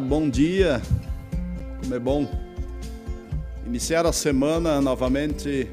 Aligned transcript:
Bom 0.00 0.30
dia. 0.30 0.80
Como 1.82 1.94
é 1.94 1.98
bom 1.98 2.26
iniciar 3.66 4.06
a 4.06 4.12
semana 4.12 4.80
novamente 4.80 5.68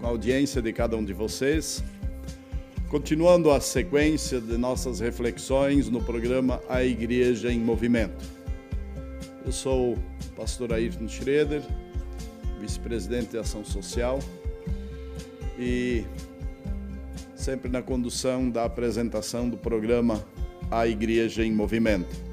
com 0.00 0.06
a 0.06 0.10
audiência 0.10 0.62
de 0.62 0.72
cada 0.72 0.96
um 0.96 1.04
de 1.04 1.12
vocês, 1.12 1.82
continuando 2.88 3.50
a 3.50 3.60
sequência 3.60 4.40
de 4.40 4.56
nossas 4.56 5.00
reflexões 5.00 5.88
no 5.88 6.00
programa 6.00 6.60
A 6.68 6.84
Igreja 6.84 7.52
em 7.52 7.58
Movimento. 7.58 8.24
Eu 9.44 9.52
sou 9.52 9.94
o 9.94 9.98
pastor 10.36 10.72
Ayrton 10.72 11.08
Schroeder, 11.08 11.62
vice-presidente 12.60 13.30
de 13.30 13.38
Ação 13.38 13.64
Social 13.64 14.20
e 15.58 16.04
sempre 17.34 17.68
na 17.68 17.82
condução 17.82 18.48
da 18.48 18.64
apresentação 18.64 19.48
do 19.48 19.56
programa 19.56 20.24
A 20.70 20.86
Igreja 20.86 21.44
em 21.44 21.52
Movimento. 21.52 22.29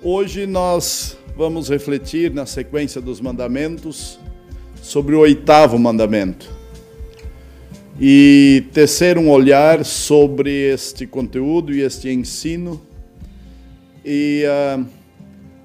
Hoje 0.00 0.46
nós 0.46 1.18
vamos 1.36 1.68
refletir 1.68 2.32
na 2.32 2.46
sequência 2.46 3.00
dos 3.00 3.20
mandamentos 3.20 4.16
sobre 4.80 5.16
o 5.16 5.18
oitavo 5.18 5.76
mandamento 5.76 6.48
e 8.00 8.64
tecer 8.72 9.18
um 9.18 9.28
olhar 9.28 9.84
sobre 9.84 10.52
este 10.52 11.04
conteúdo 11.04 11.74
e 11.74 11.80
este 11.80 12.10
ensino 12.10 12.80
e 14.04 14.44
uh, 14.46 14.86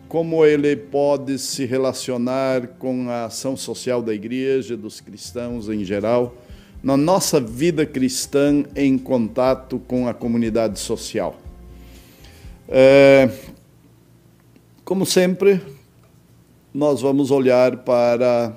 como 0.07 0.43
ele 0.43 0.75
pode 0.77 1.37
se 1.37 1.63
relacionar 1.65 2.69
com 2.79 3.11
a 3.11 3.25
ação 3.25 3.55
social 3.55 4.01
da 4.01 4.15
igreja, 4.15 4.75
dos 4.75 4.99
cristãos 4.99 5.69
em 5.69 5.85
geral, 5.85 6.35
na 6.81 6.97
nossa 6.97 7.39
vida 7.39 7.85
cristã 7.85 8.63
em 8.75 8.97
contato 8.97 9.77
com 9.87 10.07
a 10.07 10.13
comunidade 10.13 10.79
social. 10.79 11.39
Uh, 12.67 13.53
como 14.85 15.05
sempre, 15.05 15.61
nós 16.73 17.01
vamos 17.01 17.31
olhar 17.31 17.77
para 17.77 18.53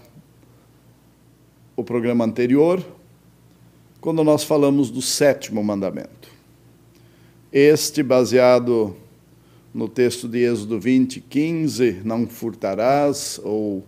o 1.76 1.84
programa 1.84 2.24
anterior, 2.24 2.84
quando 4.00 4.24
nós 4.24 4.42
falamos 4.42 4.90
do 4.90 5.00
sétimo 5.00 5.62
mandamento. 5.62 6.28
Este, 7.52 8.02
baseado 8.02 8.96
no 9.72 9.88
texto 9.88 10.28
de 10.28 10.38
Êxodo 10.38 10.80
20, 10.80 11.20
15, 11.20 12.00
não 12.04 12.26
furtarás, 12.26 13.40
ou 13.44 13.84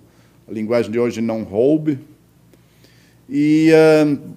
a 0.46 0.52
linguagem 0.52 0.92
de 0.92 0.98
hoje, 0.98 1.20
não 1.20 1.42
roube. 1.42 1.98
E 3.28 3.70
uh, 3.72 4.32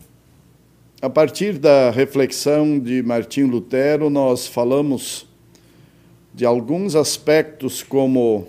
a 1.02 1.09
partir 1.09 1.59
da 1.59 1.91
reflexão 1.91 2.79
de 2.79 3.03
Martim 3.03 3.44
Lutero, 3.44 4.09
nós 4.09 4.47
falamos 4.47 5.29
de 6.33 6.45
alguns 6.45 6.95
aspectos 6.95 7.83
como 7.83 8.47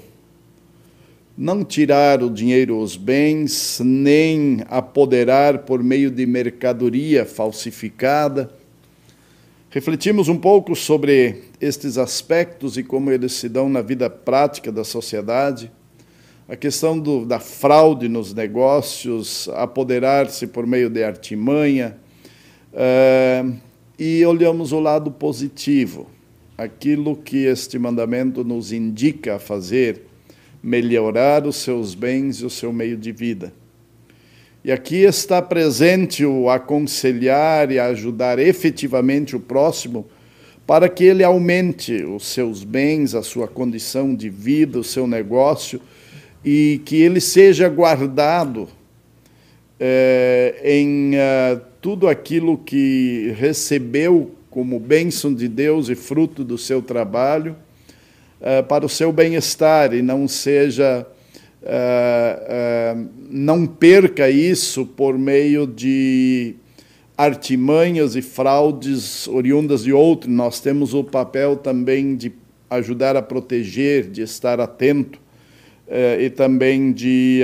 não 1.37 1.65
tirar 1.65 2.23
o 2.23 2.31
dinheiro 2.31 2.79
os 2.79 2.97
bens, 2.97 3.81
nem 3.83 4.59
apoderar 4.69 5.59
por 5.61 5.83
meio 5.83 6.11
de 6.11 6.25
mercadoria 6.27 7.25
falsificada. 7.25 8.53
Refletimos 9.71 10.29
um 10.29 10.37
pouco 10.37 10.77
sobre 10.77 11.45
estes 11.61 11.97
aspectos 11.99 12.77
e 12.77 12.85
como 12.85 13.11
eles 13.11 13.33
se 13.33 13.49
dão 13.49 13.69
na 13.69 13.81
vida 13.81 14.09
prática 14.11 14.71
da 14.71 14.85
sociedade. 14.85 15.73
A 16.49 16.55
questão 16.55 16.99
do, 16.99 17.25
da 17.25 17.41
fraude 17.41 18.09
nos 18.09 18.35
negócios, 18.35 19.49
apoderar-se 19.55 20.47
por 20.47 20.67
meio 20.67 20.91
de 20.91 21.03
artimanha. 21.03 21.97
Uh, 22.73 23.57
e 23.99 24.25
olhamos 24.27 24.73
o 24.73 24.81
lado 24.81 25.11
positivo 25.11 26.07
aquilo 26.57 27.17
que 27.17 27.45
este 27.45 27.79
mandamento 27.79 28.45
nos 28.45 28.73
indica 28.73 29.37
a 29.37 29.39
fazer, 29.39 30.03
melhorar 30.63 31.47
os 31.47 31.57
seus 31.57 31.95
bens 31.95 32.41
e 32.41 32.47
o 32.47 32.51
seu 32.51 32.73
meio 32.73 32.97
de 32.97 33.13
vida. 33.13 33.53
E 34.65 34.71
aqui 34.71 35.03
está 35.03 35.43
presente 35.43 36.25
o 36.25 36.49
aconselhar 36.49 37.73
e 37.73 37.81
ajudar 37.81 38.39
efetivamente 38.39 39.35
o 39.35 39.41
próximo 39.41 40.07
para 40.65 40.89
que 40.89 41.03
ele 41.03 41.25
aumente 41.25 42.05
os 42.05 42.27
seus 42.27 42.63
bens, 42.63 43.15
a 43.15 43.23
sua 43.23 43.49
condição 43.49 44.15
de 44.15 44.29
vida, 44.29 44.79
o 44.79 44.85
seu 44.85 45.07
negócio 45.07 45.81
e 46.45 46.81
que 46.85 46.97
ele 46.97 47.21
seja 47.21 47.69
guardado 47.69 48.69
é, 49.81 50.61
em 50.65 51.15
uh, 51.15 51.61
tudo 51.81 52.07
aquilo 52.07 52.57
que 52.57 53.35
recebeu 53.37 54.31
como 54.53 54.79
bênção 54.79 55.35
de 55.35 55.49
Deus 55.49 55.89
e 55.89 55.95
fruto 55.95 56.45
do 56.45 56.59
seu 56.59 56.83
trabalho, 56.83 57.57
uh, 58.39 58.63
para 58.65 58.85
o 58.85 58.89
seu 58.89 59.11
bem-estar 59.11 59.93
e 59.95 60.03
não 60.03 60.29
seja. 60.29 61.07
Uh, 61.63 62.99
uh, 62.99 63.09
não 63.31 63.67
perca 63.67 64.29
isso 64.29 64.85
por 64.85 65.17
meio 65.17 65.67
de 65.67 66.57
artimanhas 67.17 68.15
e 68.15 68.21
fraudes 68.21 69.27
oriundas 69.27 69.85
de 69.85 69.93
outro. 69.93 70.31
Nós 70.31 70.61
temos 70.61 70.93
o 70.93 71.03
papel 71.03 71.57
também 71.57 72.15
de 72.15 72.33
ajudar 72.69 73.17
a 73.17 73.23
proteger, 73.23 74.11
de 74.11 74.23
estar 74.23 74.61
atento 74.61 75.21
e 76.19 76.31
também 76.31 76.91
de 76.91 77.43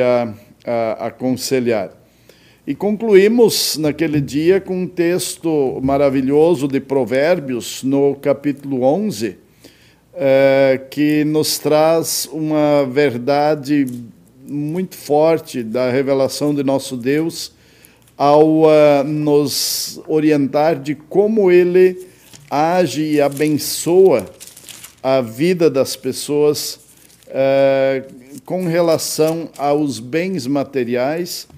aconselhar. 0.98 1.97
E 2.68 2.74
concluímos 2.74 3.78
naquele 3.78 4.20
dia 4.20 4.60
com 4.60 4.82
um 4.82 4.86
texto 4.86 5.80
maravilhoso 5.82 6.68
de 6.68 6.78
Provérbios, 6.78 7.82
no 7.82 8.14
capítulo 8.16 8.82
11, 8.82 9.38
é, 10.12 10.78
que 10.90 11.24
nos 11.24 11.58
traz 11.58 12.28
uma 12.30 12.84
verdade 12.84 13.86
muito 14.46 14.96
forte 14.96 15.62
da 15.62 15.90
revelação 15.90 16.54
de 16.54 16.62
nosso 16.62 16.94
Deus 16.94 17.52
ao 18.18 18.64
uh, 18.64 19.02
nos 19.02 19.98
orientar 20.06 20.78
de 20.78 20.94
como 20.94 21.50
ele 21.50 22.06
age 22.50 23.02
e 23.02 23.18
abençoa 23.18 24.26
a 25.02 25.22
vida 25.22 25.70
das 25.70 25.96
pessoas 25.96 26.78
uh, 27.28 28.40
com 28.44 28.66
relação 28.66 29.48
aos 29.56 29.98
bens 29.98 30.46
materiais 30.46 31.48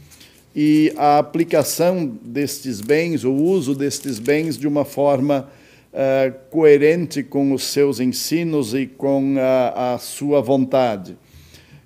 e 0.63 0.93
a 0.95 1.17
aplicação 1.17 2.05
destes 2.23 2.83
bens, 2.83 3.25
o 3.25 3.33
uso 3.33 3.75
destes 3.75 4.19
bens 4.19 4.59
de 4.59 4.69
uma 4.69 4.85
forma 4.85 5.49
uh, 5.91 6.39
coerente 6.51 7.23
com 7.23 7.55
os 7.55 7.65
seus 7.65 7.99
ensinos 7.99 8.75
e 8.75 8.87
com 8.87 9.37
a, 9.39 9.95
a, 9.95 9.99
sua 9.99 10.43
vontade. 10.43 11.17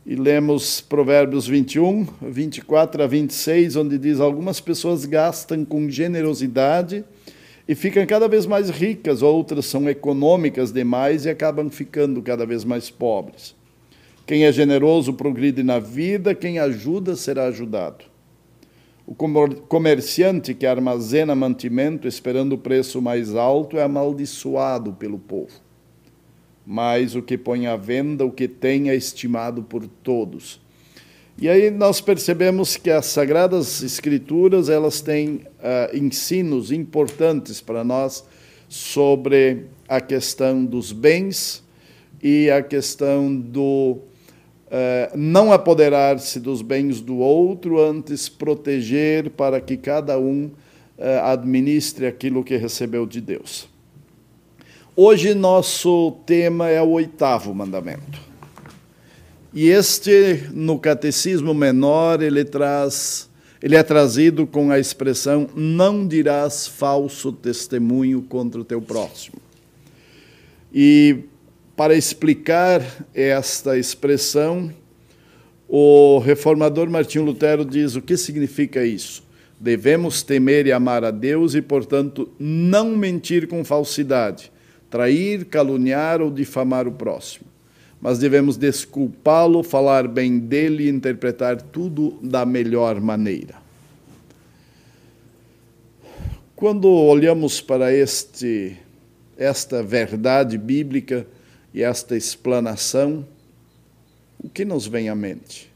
E 0.04 0.16
lemos 0.16 0.80
Provérbios 0.80 1.46
21, 1.46 2.04
24 2.20 3.04
a 3.04 3.06
26, 3.06 3.76
onde 3.76 3.96
diz: 3.96 4.18
Algumas 4.18 4.58
pessoas 4.58 5.04
gastam 5.04 5.64
com 5.64 5.88
generosidade 5.88 7.04
e 7.68 7.76
ficam 7.76 8.04
cada 8.04 8.26
vez 8.26 8.44
mais 8.44 8.70
ricas, 8.70 9.22
outras 9.22 9.66
são 9.66 9.88
econômicas 9.88 10.72
demais 10.72 11.26
e 11.26 11.30
acabam 11.30 11.70
ficando 11.70 12.20
cada 12.20 12.44
vez 12.44 12.64
mais 12.64 12.90
pobres. 12.90 13.54
Quem 14.26 14.46
é 14.46 14.50
generoso 14.50 15.12
progride 15.14 15.62
na 15.62 15.78
vida, 15.78 16.34
quem 16.34 16.58
ajuda 16.58 17.14
será 17.14 17.44
ajudado. 17.44 18.12
O 19.06 19.14
comerciante 19.14 20.54
que 20.54 20.64
armazena 20.64 21.34
mantimento 21.34 22.08
esperando 22.08 22.54
o 22.54 22.58
preço 22.58 23.02
mais 23.02 23.34
alto 23.34 23.76
é 23.76 23.82
amaldiçoado 23.82 24.94
pelo 24.94 25.18
povo. 25.18 25.52
Mas 26.66 27.14
o 27.14 27.20
que 27.20 27.36
põe 27.36 27.66
à 27.66 27.76
venda 27.76 28.24
o 28.24 28.32
que 28.32 28.48
tem 28.48 28.88
é 28.88 28.94
estimado 28.94 29.62
por 29.62 29.86
todos. 29.86 30.58
E 31.36 31.48
aí 31.48 31.70
nós 31.70 32.00
percebemos 32.00 32.76
que 32.76 32.90
as 32.90 33.06
sagradas 33.06 33.82
escrituras 33.82 34.70
elas 34.70 35.02
têm 35.02 35.42
uh, 35.58 35.94
ensinos 35.94 36.72
importantes 36.72 37.60
para 37.60 37.84
nós 37.84 38.24
sobre 38.68 39.66
a 39.86 40.00
questão 40.00 40.64
dos 40.64 40.92
bens 40.92 41.62
e 42.22 42.50
a 42.50 42.62
questão 42.62 43.34
do 43.36 43.98
não 45.14 45.52
apoderar-se 45.52 46.40
dos 46.40 46.62
bens 46.62 47.00
do 47.00 47.18
outro, 47.18 47.80
antes 47.80 48.28
proteger 48.28 49.30
para 49.30 49.60
que 49.60 49.76
cada 49.76 50.18
um 50.18 50.50
eh, 50.96 51.20
administre 51.22 52.06
aquilo 52.06 52.44
que 52.44 52.56
recebeu 52.56 53.06
de 53.06 53.20
Deus. 53.20 53.68
Hoje 54.96 55.34
nosso 55.34 56.12
tema 56.24 56.68
é 56.68 56.80
o 56.80 56.90
oitavo 56.90 57.52
mandamento. 57.52 58.20
E 59.52 59.68
este, 59.68 60.48
no 60.52 60.78
catecismo 60.78 61.52
menor, 61.52 62.22
ele 62.22 62.44
traz, 62.44 63.28
ele 63.60 63.74
é 63.74 63.82
trazido 63.82 64.46
com 64.46 64.70
a 64.70 64.78
expressão: 64.78 65.48
não 65.54 66.06
dirás 66.06 66.68
falso 66.68 67.32
testemunho 67.32 68.22
contra 68.22 68.60
o 68.60 68.64
teu 68.64 68.80
próximo. 68.80 69.38
E 70.72 71.24
para 71.76 71.94
explicar 71.94 72.82
esta 73.12 73.76
expressão, 73.76 74.72
o 75.68 76.18
reformador 76.18 76.88
Martinho 76.88 77.24
Lutero 77.24 77.64
diz 77.64 77.96
o 77.96 78.02
que 78.02 78.16
significa 78.16 78.84
isso. 78.84 79.24
Devemos 79.58 80.22
temer 80.22 80.66
e 80.66 80.72
amar 80.72 81.04
a 81.04 81.10
Deus 81.10 81.54
e, 81.54 81.62
portanto, 81.62 82.28
não 82.38 82.96
mentir 82.96 83.48
com 83.48 83.64
falsidade, 83.64 84.52
trair, 84.90 85.46
caluniar 85.46 86.20
ou 86.20 86.30
difamar 86.30 86.86
o 86.86 86.92
próximo. 86.92 87.46
mas 88.04 88.18
devemos 88.18 88.58
desculpá-lo, 88.58 89.62
falar 89.62 90.06
bem 90.06 90.38
dele 90.38 90.84
e 90.84 90.90
interpretar 90.90 91.62
tudo 91.62 92.18
da 92.22 92.44
melhor 92.44 93.00
maneira. 93.00 93.54
Quando 96.54 96.86
olhamos 96.86 97.62
para 97.62 97.94
este, 97.94 98.76
esta 99.38 99.82
verdade 99.82 100.58
bíblica 100.58 101.26
e 101.74 101.82
esta 101.82 102.16
explanação, 102.16 103.26
o 104.38 104.48
que 104.48 104.64
nos 104.64 104.86
vem 104.86 105.08
à 105.08 105.14
mente? 105.14 105.68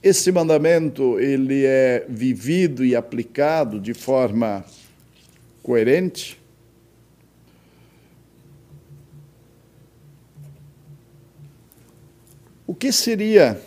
Esse 0.00 0.30
mandamento 0.30 1.18
ele 1.18 1.64
é 1.66 2.06
vivido 2.08 2.84
e 2.84 2.94
aplicado 2.94 3.80
de 3.80 3.92
forma 3.92 4.64
coerente? 5.60 6.40
O 12.64 12.72
que 12.72 12.92
seria 12.92 13.60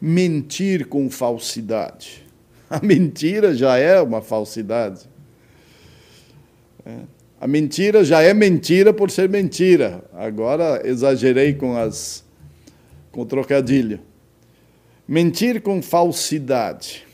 mentir 0.00 0.88
com 0.88 1.08
falsidade? 1.08 2.26
A 2.68 2.80
mentira 2.84 3.54
já 3.54 3.78
é 3.78 4.00
uma 4.02 4.20
falsidade. 4.20 5.08
É. 6.88 7.00
A 7.38 7.46
mentira 7.46 8.02
já 8.02 8.22
é 8.22 8.32
mentira 8.32 8.94
por 8.94 9.10
ser 9.10 9.28
mentira. 9.28 10.02
Agora 10.14 10.80
exagerei 10.84 11.52
com 11.52 11.76
as 11.76 12.24
com 13.12 13.20
o 13.20 13.26
trocadilho. 13.26 14.00
Mentir 15.06 15.60
com 15.60 15.82
falsidade. 15.82 17.06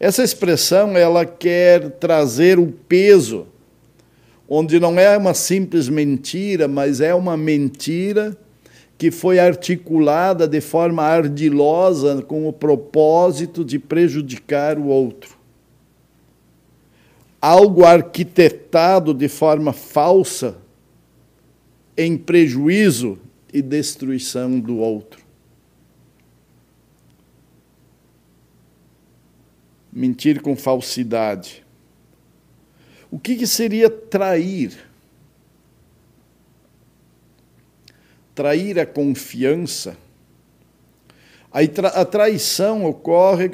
Essa 0.00 0.24
expressão 0.24 0.96
ela 0.96 1.24
quer 1.24 1.88
trazer 1.92 2.58
o 2.58 2.66
peso 2.66 3.46
onde 4.48 4.80
não 4.80 4.98
é 4.98 5.16
uma 5.16 5.34
simples 5.34 5.88
mentira, 5.88 6.66
mas 6.66 7.00
é 7.00 7.14
uma 7.14 7.36
mentira 7.36 8.36
que 8.98 9.10
foi 9.12 9.38
articulada 9.38 10.48
de 10.48 10.60
forma 10.60 11.02
ardilosa 11.02 12.22
com 12.22 12.48
o 12.48 12.52
propósito 12.52 13.64
de 13.64 13.78
prejudicar 13.78 14.78
o 14.78 14.86
outro. 14.86 15.33
Algo 17.46 17.84
arquitetado 17.84 19.12
de 19.12 19.28
forma 19.28 19.74
falsa 19.74 20.56
em 21.94 22.16
prejuízo 22.16 23.18
e 23.52 23.60
destruição 23.60 24.58
do 24.58 24.78
outro. 24.78 25.22
Mentir 29.92 30.40
com 30.40 30.56
falsidade. 30.56 31.62
O 33.10 33.18
que, 33.18 33.36
que 33.36 33.46
seria 33.46 33.90
trair? 33.90 34.94
trair 38.34 38.80
a 38.80 38.86
confiança, 38.86 39.96
a 41.52 42.04
traição 42.04 42.84
ocorre 42.84 43.52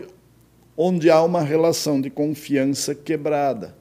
onde 0.76 1.10
há 1.10 1.22
uma 1.22 1.42
relação 1.42 2.00
de 2.00 2.08
confiança 2.08 2.94
quebrada. 2.94 3.79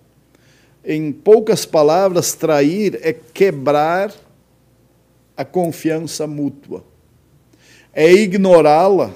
Em 0.91 1.11
poucas 1.11 1.67
palavras, 1.67 2.33
trair 2.33 2.99
é 3.03 3.13
quebrar 3.13 4.11
a 5.37 5.45
confiança 5.45 6.25
mútua, 6.25 6.83
é 7.93 8.11
ignorá-la, 8.11 9.13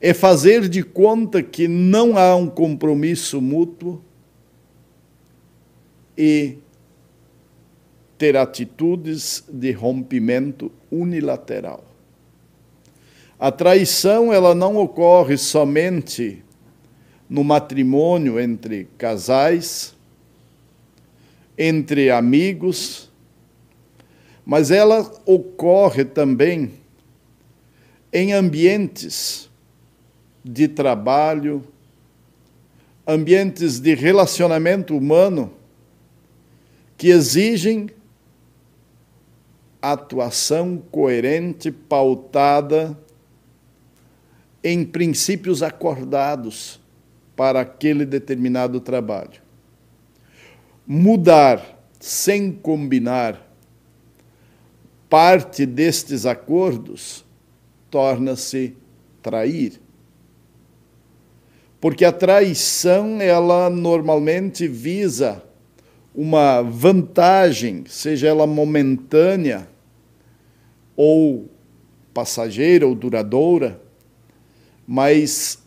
é 0.00 0.12
fazer 0.12 0.68
de 0.68 0.82
conta 0.82 1.44
que 1.44 1.68
não 1.68 2.18
há 2.18 2.34
um 2.34 2.48
compromisso 2.48 3.40
mútuo 3.40 4.02
e 6.18 6.58
ter 8.18 8.36
atitudes 8.36 9.44
de 9.48 9.70
rompimento 9.70 10.72
unilateral. 10.90 11.84
A 13.38 13.52
traição 13.52 14.32
ela 14.32 14.56
não 14.56 14.76
ocorre 14.76 15.38
somente 15.38 16.42
no 17.28 17.44
matrimônio 17.44 18.40
entre 18.40 18.88
casais, 18.98 19.99
entre 21.62 22.10
amigos, 22.10 23.10
mas 24.46 24.70
ela 24.70 25.12
ocorre 25.26 26.06
também 26.06 26.72
em 28.10 28.32
ambientes 28.32 29.50
de 30.42 30.66
trabalho, 30.66 31.62
ambientes 33.06 33.78
de 33.78 33.94
relacionamento 33.94 34.96
humano 34.96 35.52
que 36.96 37.08
exigem 37.08 37.90
atuação 39.82 40.82
coerente, 40.90 41.70
pautada 41.70 42.98
em 44.64 44.82
princípios 44.82 45.62
acordados 45.62 46.80
para 47.36 47.60
aquele 47.60 48.06
determinado 48.06 48.80
trabalho. 48.80 49.49
Mudar 50.92 51.80
sem 52.00 52.50
combinar 52.50 53.48
parte 55.08 55.64
destes 55.64 56.26
acordos 56.26 57.24
torna-se 57.88 58.76
trair. 59.22 59.80
Porque 61.80 62.04
a 62.04 62.10
traição, 62.10 63.20
ela 63.20 63.70
normalmente 63.70 64.66
visa 64.66 65.40
uma 66.12 66.60
vantagem, 66.60 67.84
seja 67.86 68.26
ela 68.26 68.44
momentânea 68.44 69.68
ou 70.96 71.48
passageira 72.12 72.84
ou 72.84 72.96
duradoura, 72.96 73.80
mas 74.84 75.59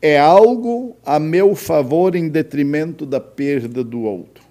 é 0.00 0.18
algo 0.18 0.96
a 1.04 1.18
meu 1.18 1.54
favor 1.54 2.14
em 2.14 2.28
detrimento 2.28 3.04
da 3.04 3.20
perda 3.20 3.84
do 3.84 4.02
outro. 4.02 4.44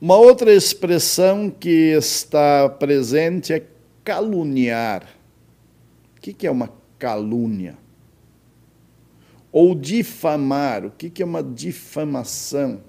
Uma 0.00 0.16
outra 0.16 0.52
expressão 0.52 1.48
que 1.48 1.92
está 1.96 2.68
presente 2.68 3.52
é 3.52 3.66
caluniar. 4.04 5.08
O 6.16 6.20
que 6.20 6.46
é 6.46 6.50
uma 6.50 6.70
calúnia? 6.98 7.78
Ou 9.50 9.74
difamar. 9.74 10.84
O 10.84 10.90
que 10.90 11.22
é 11.22 11.24
uma 11.24 11.42
difamação? 11.42 12.80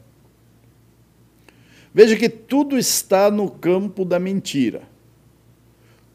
Veja 1.94 2.16
que 2.16 2.30
tudo 2.30 2.78
está 2.78 3.32
no 3.32 3.50
campo 3.50 4.04
da 4.04 4.20
mentira. 4.20 4.84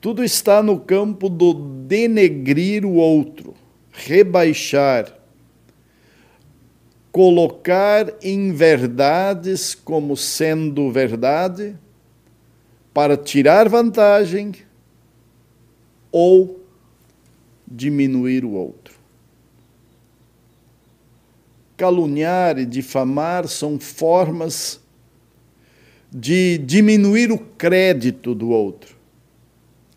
Tudo 0.01 0.23
está 0.23 0.63
no 0.63 0.79
campo 0.79 1.29
do 1.29 1.55
denegrir 1.55 2.85
o 2.85 2.95
outro, 2.95 3.55
rebaixar, 3.93 5.15
colocar 7.13 8.13
em 8.23 8.53
verdades 8.53 9.75
como 9.75 10.17
sendo 10.17 10.91
verdade, 10.91 11.77
para 12.93 13.17
tirar 13.17 13.69
vantagem 13.69 14.53
ou 16.11 16.63
diminuir 17.67 18.45
o 18.45 18.53
outro. 18.53 18.95
Caluniar 21.77 22.59
e 22.59 22.67
difamar 22.67 23.47
são 23.47 23.79
formas 23.79 24.81
de 26.11 26.59
diminuir 26.59 27.31
o 27.31 27.39
crédito 27.39 28.35
do 28.35 28.51
outro, 28.51 28.97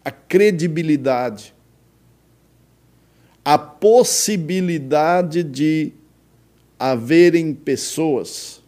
a 0.04 0.12
credibilidade, 0.12 1.55
a 3.46 3.60
possibilidade 3.60 5.44
de 5.44 5.94
haverem 6.80 7.54
pessoas 7.54 8.60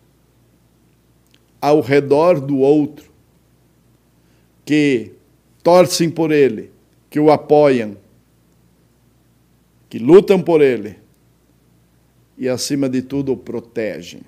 ao 1.60 1.81
redor 1.81 2.39
do 2.39 2.60
outro 2.60 3.12
que 4.63 5.13
torcem 5.63 6.12
por 6.12 6.31
ele, 6.31 6.72
que 7.10 7.19
o 7.19 7.31
apoiam, 7.31 7.98
que 9.89 9.98
lutam 9.98 10.39
por 10.39 10.62
ele 10.62 10.96
e, 12.38 12.48
acima 12.48 12.88
de 12.88 13.01
tudo, 13.01 13.31
o 13.31 13.38
protegem. 13.38 14.22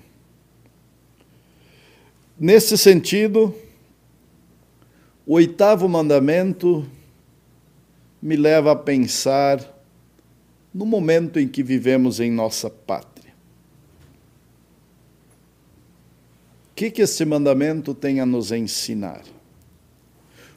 Nesse 2.39 2.75
sentido, 2.75 3.53
o 5.27 5.34
oitavo 5.34 5.88
mandamento 5.88 6.88
me 8.20 8.36
leva 8.36 8.72
a 8.72 8.75
pensar 8.75 9.78
no 10.73 10.85
momento 10.85 11.39
em 11.39 11.47
que 11.47 11.63
vivemos 11.63 12.19
em 12.19 12.31
nossa 12.31 12.69
pátria. 12.69 13.33
O 16.71 16.75
que, 16.75 16.91
que 16.91 17.01
esse 17.01 17.25
mandamento 17.25 17.93
tem 17.93 18.19
a 18.19 18.25
nos 18.25 18.51
ensinar? 18.51 19.23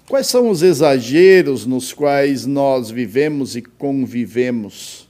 Quais 0.09 0.27
são 0.27 0.51
os 0.51 0.63
exageros 0.63 1.67
nos 1.67 1.93
quais 1.93 2.47
nós 2.47 2.91
vivemos 2.91 3.57
e 3.57 3.63
convivemos? 3.63 5.09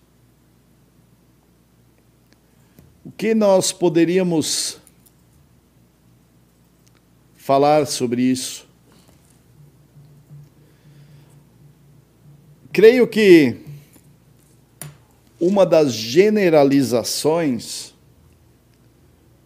que 3.23 3.37
nós 3.37 3.71
poderíamos 3.71 4.81
falar 7.37 7.87
sobre 7.87 8.21
isso? 8.21 8.67
Creio 12.73 13.07
que 13.07 13.62
uma 15.43 15.67
das 15.67 15.93
generalizações 15.93 17.93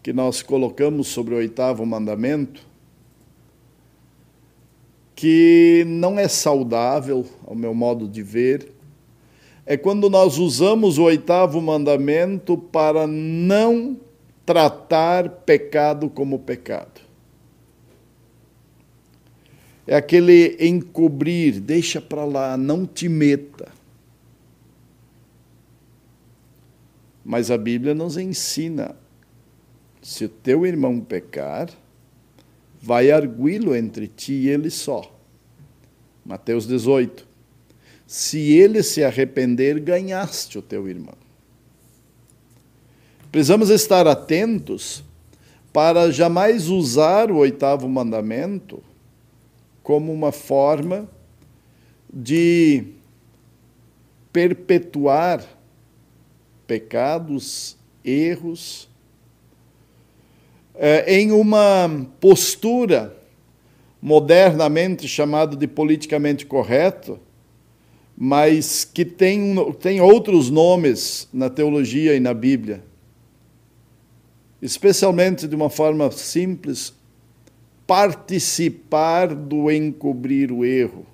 que 0.03 0.13
nós 0.13 0.43
colocamos 0.43 1.09
sobre 1.09 1.33
o 1.33 1.39
oitavo 1.39 1.87
mandamento, 1.87 2.61
que 5.15 5.87
não 5.89 6.19
é 6.19 6.29
saudável, 6.29 7.25
ao 7.47 7.55
meu 7.55 7.73
modo 7.73 8.07
de 8.07 8.23
ver, 8.23 8.71
é 9.65 9.75
quando 9.75 10.11
nós 10.11 10.37
usamos 10.37 10.99
o 10.99 11.05
oitavo 11.05 11.63
mandamento 11.63 12.59
para 12.59 13.07
não 13.07 13.99
tratar 14.45 15.31
pecado 15.31 16.11
como 16.11 16.41
pecado. 16.41 17.01
É 19.87 19.97
aquele 19.97 20.59
encobrir, 20.61 21.59
deixa 21.59 22.03
para 22.03 22.27
lá, 22.27 22.55
não 22.59 22.85
te 22.85 23.09
meta. 23.09 23.76
Mas 27.29 27.51
a 27.51 27.59
Bíblia 27.59 27.93
nos 27.93 28.17
ensina 28.17 28.95
se 30.01 30.27
o 30.27 30.29
teu 30.29 30.65
irmão 30.65 31.01
pecar, 31.01 31.69
vai 32.81 33.11
arguí-lo 33.11 33.75
entre 33.75 34.07
ti 34.07 34.33
e 34.33 34.49
ele 34.49 34.71
só. 34.71 35.13
Mateus 36.25 36.69
18. 36.69 37.27
Se 38.07 38.53
ele 38.53 38.81
se 38.81 39.03
arrepender, 39.03 39.81
ganhaste 39.81 40.57
o 40.57 40.63
teu 40.63 40.89
irmão. 40.89 41.17
Precisamos 43.33 43.71
estar 43.71 44.07
atentos 44.07 45.03
para 45.73 46.13
jamais 46.13 46.69
usar 46.69 47.33
o 47.33 47.39
oitavo 47.39 47.89
mandamento 47.89 48.81
como 49.83 50.13
uma 50.13 50.31
forma 50.31 51.11
de 52.09 52.85
perpetuar 54.33 55.56
pecados, 56.67 57.77
erros 58.05 58.89
é, 60.75 61.19
em 61.19 61.33
uma 61.33 62.07
postura 62.21 63.17
modernamente 64.01 65.09
chamada 65.09 65.57
de 65.57 65.67
politicamente 65.67 66.45
correto, 66.47 67.19
mas 68.17 68.85
que 68.85 69.05
tem, 69.05 69.55
tem 69.81 70.01
outros 70.01 70.51
nomes 70.51 71.29
na 71.33 71.51
teologia 71.51 72.15
e 72.15 72.21
na 72.21 72.33
Bíblia. 72.33 72.85
Especialmente 74.61 75.47
de 75.47 75.55
uma 75.55 75.69
forma 75.69 76.11
simples, 76.11 76.95
participar 77.87 79.35
do 79.35 79.71
encobrir 79.71 80.51
o 80.51 80.65
erro, 80.65 81.07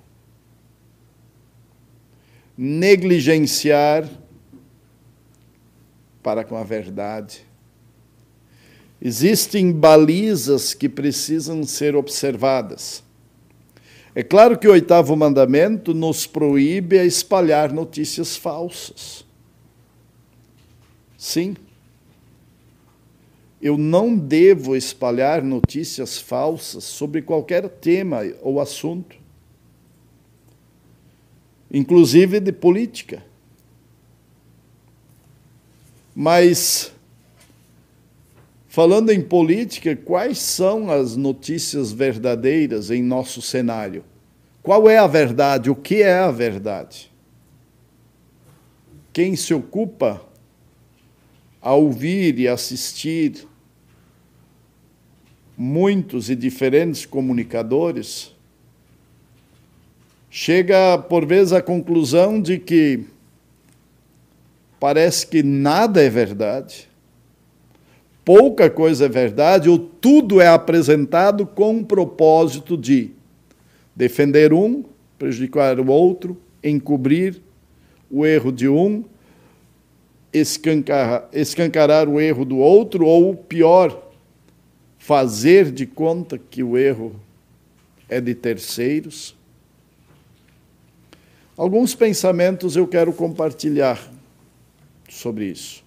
negligenciar 2.57 4.09
para 6.23 6.43
com 6.43 6.55
a 6.55 6.63
verdade 6.63 7.45
Existem 9.05 9.69
balizas 9.69 10.73
que 10.73 10.87
precisam 10.87 11.65
ser 11.65 11.93
observadas. 11.93 13.03
É 14.15 14.23
claro 14.23 14.57
que 14.57 14.65
o 14.65 14.71
oitavo 14.71 15.13
mandamento 15.17 15.93
nos 15.93 16.25
proíbe 16.25 16.97
a 16.97 17.03
espalhar 17.03 17.73
notícias 17.73 18.37
falsas. 18.37 19.25
Sim. 21.17 21.57
Eu 23.61 23.77
não 23.77 24.17
devo 24.17 24.73
espalhar 24.73 25.43
notícias 25.43 26.17
falsas 26.17 26.85
sobre 26.85 27.21
qualquer 27.21 27.67
tema 27.67 28.21
ou 28.41 28.61
assunto, 28.61 29.17
inclusive 31.69 32.39
de 32.39 32.53
política. 32.53 33.21
Mas 36.15 36.93
Falando 38.73 39.11
em 39.11 39.21
política, 39.21 39.95
quais 39.95 40.39
são 40.39 40.89
as 40.89 41.15
notícias 41.15 41.91
verdadeiras 41.91 42.89
em 42.89 43.03
nosso 43.03 43.39
cenário? 43.39 44.03
Qual 44.63 44.89
é 44.89 44.97
a 44.97 45.05
verdade? 45.05 45.69
O 45.69 45.75
que 45.75 46.01
é 46.01 46.17
a 46.17 46.31
verdade? 46.31 47.11
Quem 49.13 49.35
se 49.35 49.53
ocupa 49.53 50.25
a 51.61 51.73
ouvir 51.73 52.39
e 52.39 52.47
assistir 52.47 53.47
muitos 55.55 56.31
e 56.31 56.35
diferentes 56.35 57.05
comunicadores 57.05 58.33
chega 60.31 60.97
por 60.97 61.27
vezes 61.27 61.53
à 61.53 61.61
conclusão 61.61 62.41
de 62.41 62.57
que 62.57 63.05
parece 64.83 65.25
que 65.25 65.41
nada 65.41 66.03
é 66.03 66.09
verdade 66.09 66.89
pouca 68.25 68.69
coisa 68.69 69.05
é 69.05 69.09
verdade 69.09 69.69
ou 69.69 69.79
tudo 69.79 70.41
é 70.41 70.47
apresentado 70.47 71.45
com 71.45 71.79
o 71.79 71.85
propósito 71.85 72.77
de 72.77 73.11
defender 73.95 74.53
um, 74.53 74.83
prejudicar 75.17 75.79
o 75.79 75.89
outro, 75.89 76.37
encobrir 76.63 77.41
o 78.09 78.25
erro 78.25 78.51
de 78.51 78.67
um, 78.67 79.03
escancarar, 80.33 82.09
o 82.09 82.19
erro 82.19 82.45
do 82.45 82.57
outro 82.57 83.05
ou, 83.05 83.35
pior, 83.35 84.11
fazer 84.97 85.71
de 85.71 85.85
conta 85.85 86.37
que 86.37 86.63
o 86.63 86.77
erro 86.77 87.15
é 88.09 88.19
de 88.19 88.33
terceiros. 88.33 89.33
Alguns 91.55 91.93
pensamentos 91.93 92.75
eu 92.75 92.87
quero 92.87 93.13
compartilhar 93.13 93.99
sobre 95.13 95.45
isso 95.45 95.83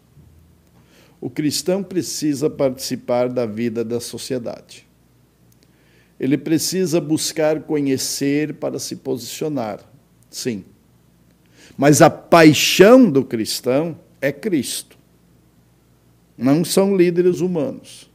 o 1.21 1.31
cristão 1.31 1.83
precisa 1.83 2.49
participar 2.49 3.29
da 3.29 3.47
vida 3.47 3.85
da 3.85 4.01
sociedade. 4.01 4.87
Ele 6.19 6.39
precisa 6.39 7.01
buscar 7.01 7.63
conhecer 7.63 8.55
para 8.55 8.79
se 8.79 8.97
posicionar, 8.97 9.81
sim. 10.31 10.65
Mas 11.77 12.01
a 12.01 12.09
paixão 12.09 13.11
do 13.11 13.25
cristão 13.25 13.99
é 14.21 14.33
Cristo. 14.33 14.97
Não 16.39 16.65
são 16.65 16.97
líderes 16.97 17.41
humanos. 17.41 18.11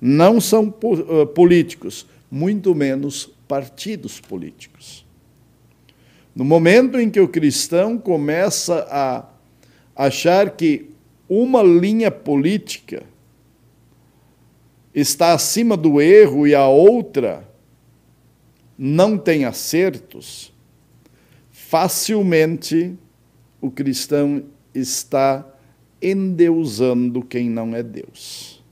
Não 0.00 0.40
são 0.40 0.68
eh, 0.68 1.26
políticos, 1.26 2.06
muito 2.30 2.74
menos 2.74 3.30
partidos 3.48 4.20
políticos. 4.20 5.04
No 6.34 6.44
momento 6.44 6.98
em 6.98 7.10
que 7.10 7.20
o 7.20 7.28
cristão 7.28 7.98
começa 7.98 8.86
a 8.90 9.29
achar 10.00 10.56
que 10.56 10.88
uma 11.28 11.62
linha 11.62 12.10
política 12.10 13.02
está 14.94 15.34
acima 15.34 15.76
do 15.76 16.00
erro 16.00 16.46
e 16.46 16.54
a 16.54 16.66
outra 16.66 17.46
não 18.78 19.18
tem 19.18 19.44
acertos, 19.44 20.54
facilmente 21.52 22.96
o 23.60 23.70
cristão 23.70 24.42
está 24.74 25.46
endeusando 26.00 27.22
quem 27.22 27.50
não 27.50 27.76
é 27.76 27.82
Deus. 27.82 28.64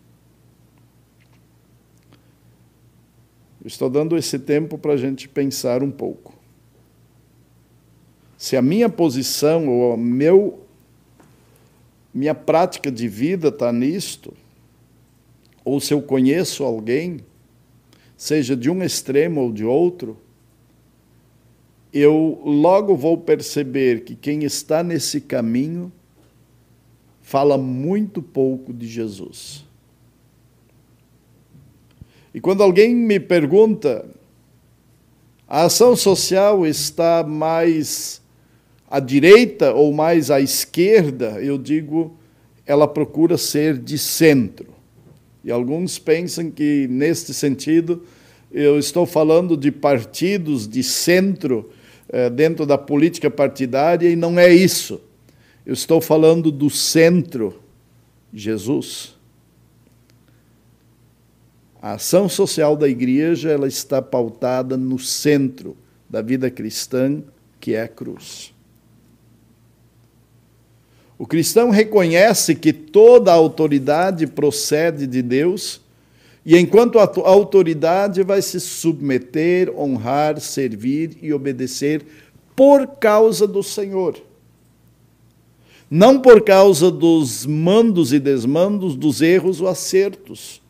Eu 3.60 3.66
estou 3.66 3.90
dando 3.90 4.16
esse 4.16 4.38
tempo 4.38 4.78
para 4.78 4.94
a 4.94 4.96
gente 4.96 5.28
pensar 5.28 5.82
um 5.82 5.90
pouco. 5.90 6.34
Se 8.38 8.56
a 8.56 8.62
minha 8.62 8.88
posição 8.88 9.68
ou 9.68 9.92
o 9.92 9.98
meu 9.98 10.64
minha 12.18 12.34
prática 12.34 12.90
de 12.90 13.06
vida 13.06 13.46
está 13.46 13.72
nisto, 13.72 14.34
ou 15.64 15.78
se 15.78 15.94
eu 15.94 16.02
conheço 16.02 16.64
alguém, 16.64 17.20
seja 18.16 18.56
de 18.56 18.68
um 18.68 18.82
extremo 18.82 19.40
ou 19.40 19.52
de 19.52 19.64
outro, 19.64 20.18
eu 21.92 22.42
logo 22.44 22.96
vou 22.96 23.16
perceber 23.16 24.02
que 24.02 24.16
quem 24.16 24.42
está 24.42 24.82
nesse 24.82 25.20
caminho 25.20 25.92
fala 27.22 27.56
muito 27.56 28.20
pouco 28.20 28.72
de 28.72 28.88
Jesus. 28.88 29.64
E 32.34 32.40
quando 32.40 32.64
alguém 32.64 32.96
me 32.96 33.20
pergunta, 33.20 34.04
a 35.46 35.66
ação 35.66 35.94
social 35.94 36.66
está 36.66 37.22
mais 37.22 38.20
à 38.90 39.00
direita 39.00 39.72
ou 39.72 39.92
mais 39.92 40.30
à 40.30 40.40
esquerda, 40.40 41.40
eu 41.42 41.58
digo, 41.58 42.16
ela 42.66 42.88
procura 42.88 43.36
ser 43.36 43.76
de 43.76 43.98
centro. 43.98 44.66
E 45.44 45.50
alguns 45.50 45.98
pensam 45.98 46.50
que, 46.50 46.86
neste 46.88 47.32
sentido, 47.32 48.02
eu 48.50 48.78
estou 48.78 49.06
falando 49.06 49.56
de 49.56 49.70
partidos 49.70 50.66
de 50.66 50.82
centro 50.82 51.70
eh, 52.08 52.30
dentro 52.30 52.64
da 52.64 52.78
política 52.78 53.30
partidária 53.30 54.08
e 54.08 54.16
não 54.16 54.38
é 54.38 54.52
isso. 54.52 55.00
Eu 55.64 55.74
estou 55.74 56.00
falando 56.00 56.50
do 56.50 56.70
centro 56.70 57.60
Jesus. 58.32 59.16
A 61.80 61.92
ação 61.92 62.28
social 62.28 62.76
da 62.76 62.88
igreja 62.88 63.50
ela 63.50 63.68
está 63.68 64.02
pautada 64.02 64.76
no 64.76 64.98
centro 64.98 65.76
da 66.08 66.20
vida 66.20 66.50
cristã, 66.50 67.22
que 67.60 67.74
é 67.74 67.82
a 67.82 67.88
cruz. 67.88 68.52
O 71.18 71.26
cristão 71.26 71.70
reconhece 71.70 72.54
que 72.54 72.72
toda 72.72 73.32
autoridade 73.32 74.26
procede 74.26 75.04
de 75.04 75.20
Deus, 75.20 75.80
e 76.46 76.56
enquanto 76.56 77.00
a 77.00 77.10
autoridade 77.28 78.22
vai 78.22 78.40
se 78.40 78.60
submeter, 78.60 79.70
honrar, 79.76 80.40
servir 80.40 81.18
e 81.20 81.32
obedecer 81.32 82.06
por 82.54 82.86
causa 82.86 83.46
do 83.46 83.62
Senhor. 83.62 84.16
Não 85.90 86.20
por 86.20 86.42
causa 86.42 86.90
dos 86.90 87.44
mandos 87.44 88.12
e 88.12 88.18
desmandos, 88.18 88.94
dos 88.94 89.20
erros 89.20 89.60
ou 89.60 89.68
acertos. 89.68 90.62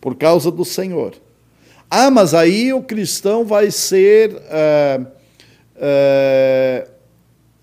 Por 0.00 0.16
causa 0.16 0.50
do 0.50 0.64
Senhor. 0.64 1.14
Ah, 1.90 2.10
mas 2.10 2.34
aí 2.34 2.72
o 2.72 2.82
cristão 2.82 3.44
vai 3.44 3.70
ser 3.70 4.34
uh, 4.34 5.06
uh, 5.76 6.91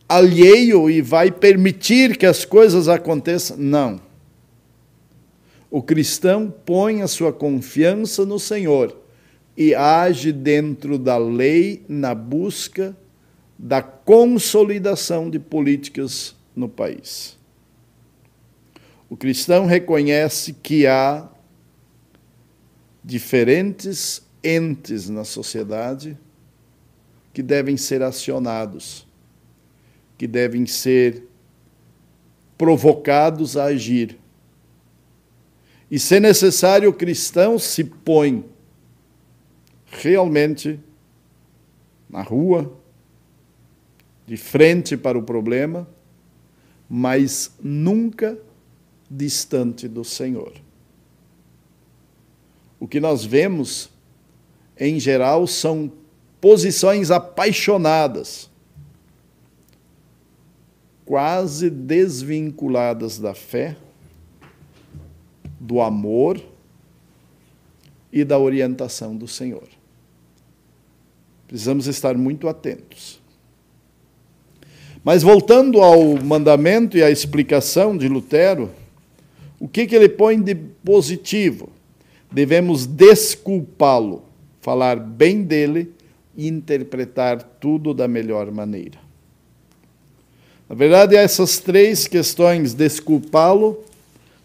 alheio 0.10 0.90
e 0.90 1.04
vai 1.04 1.32
permitir 1.32 2.18
que 2.18 2.26
as 2.26 2.44
coisas 2.44 2.88
aconteçam. 2.88 3.56
Não. 3.58 4.02
O 5.70 5.84
cristão 5.84 6.52
põe 6.66 7.04
a 7.04 7.08
sua 7.08 7.32
confiança 7.32 8.26
no 8.26 8.40
Senhor 8.40 8.98
e 9.56 9.76
age 9.76 10.32
dentro 10.32 10.98
da 10.98 11.16
lei 11.16 11.86
na 11.88 12.16
busca 12.16 12.98
da 13.58 13.84
consolidação 13.84 15.30
de 15.30 15.38
políticas 15.38 16.36
no 16.56 16.68
país. 16.68 17.38
O 19.08 19.16
cristão 19.16 19.68
reconhece 19.68 20.54
que 20.54 20.88
há 20.88 21.30
diferentes 23.04 24.24
entes 24.44 25.08
na 25.10 25.24
sociedade 25.24 26.18
que 27.32 27.44
devem 27.44 27.78
ser 27.78 28.02
acionados 28.02 29.09
que 30.20 30.28
devem 30.28 30.66
ser 30.66 31.24
provocados 32.58 33.56
a 33.56 33.68
agir. 33.68 34.20
E, 35.90 35.98
se 35.98 36.20
necessário, 36.20 36.90
o 36.90 36.94
cristão 36.94 37.58
se 37.58 37.86
põe 37.86 38.44
realmente 39.86 40.78
na 42.10 42.22
rua, 42.22 42.78
de 44.28 44.36
frente 44.36 44.98
para 44.98 45.18
o 45.18 45.24
problema, 45.24 45.88
mas 46.90 47.56
nunca 47.64 48.38
distante 49.10 49.88
do 49.88 50.04
Senhor. 50.04 50.52
O 52.78 52.90
que 52.90 53.00
nós 53.00 53.24
vemos, 53.24 53.90
em 54.78 55.00
geral, 55.00 55.48
são 55.48 55.90
posições 56.42 57.10
apaixonadas 57.10 58.49
quase 61.10 61.72
desvinculadas 61.72 63.18
da 63.18 63.34
fé, 63.34 63.76
do 65.60 65.82
amor 65.82 66.40
e 68.14 68.24
da 68.24 68.38
orientação 68.38 69.18
do 69.18 69.28
Senhor. 69.28 69.68
Precisamos 71.48 71.88
estar 71.88 72.16
muito 72.16 72.48
atentos. 72.48 73.20
Mas 75.04 75.24
voltando 75.24 75.82
ao 75.82 76.16
mandamento 76.24 76.96
e 76.96 77.02
à 77.02 77.10
explicação 77.10 77.98
de 77.98 78.08
Lutero, 78.08 78.70
o 79.60 79.68
que, 79.68 79.88
que 79.88 79.96
ele 79.96 80.10
põe 80.10 80.40
de 80.40 80.54
positivo? 80.54 81.72
Devemos 82.32 82.86
desculpá-lo, 82.86 84.26
falar 84.62 85.00
bem 85.00 85.42
dele 85.42 85.92
e 86.38 86.48
interpretar 86.48 87.42
tudo 87.42 87.96
da 87.96 88.08
melhor 88.08 88.52
maneira. 88.52 89.09
Na 90.70 90.76
verdade, 90.76 91.16
essas 91.16 91.58
três 91.58 92.08
questões, 92.08 92.76
desculpá-lo, 92.76 93.84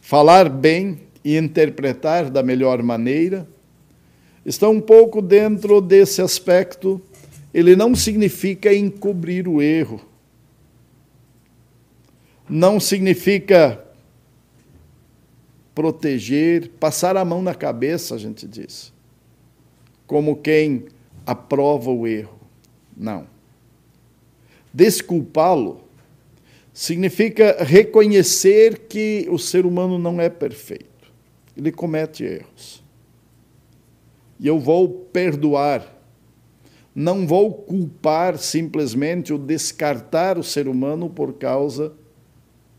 falar 0.00 0.48
bem 0.48 1.00
e 1.22 1.36
interpretar 1.36 2.30
da 2.30 2.42
melhor 2.42 2.82
maneira, 2.82 3.46
estão 4.44 4.72
um 4.72 4.80
pouco 4.80 5.20
dentro 5.20 5.82
desse 5.82 6.22
aspecto. 6.22 6.98
Ele 7.52 7.76
não 7.76 7.94
significa 7.94 8.72
encobrir 8.72 9.46
o 9.46 9.60
erro. 9.60 10.00
Não 12.48 12.80
significa 12.80 13.84
proteger, 15.74 16.70
passar 16.80 17.18
a 17.18 17.24
mão 17.24 17.42
na 17.42 17.54
cabeça, 17.54 18.14
a 18.14 18.18
gente 18.18 18.48
diz, 18.48 18.92
como 20.06 20.36
quem 20.36 20.86
aprova 21.26 21.90
o 21.90 22.06
erro. 22.06 22.38
Não. 22.96 23.26
Desculpá-lo 24.72 25.83
significa 26.74 27.62
reconhecer 27.62 28.88
que 28.88 29.28
o 29.30 29.38
ser 29.38 29.64
humano 29.64 29.96
não 29.96 30.20
é 30.20 30.28
perfeito. 30.28 31.12
Ele 31.56 31.70
comete 31.70 32.24
erros. 32.24 32.82
E 34.40 34.48
eu 34.48 34.58
vou 34.58 34.88
perdoar. 34.88 35.88
Não 36.92 37.26
vou 37.26 37.52
culpar 37.52 38.36
simplesmente 38.38 39.32
ou 39.32 39.38
descartar 39.38 40.36
o 40.36 40.42
ser 40.42 40.66
humano 40.66 41.08
por 41.08 41.34
causa 41.34 41.92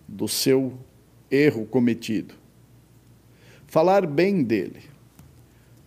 do 0.06 0.28
seu 0.28 0.74
erro 1.32 1.66
cometido. 1.66 2.34
Falar 3.66 4.06
bem 4.06 4.44
dele. 4.44 4.82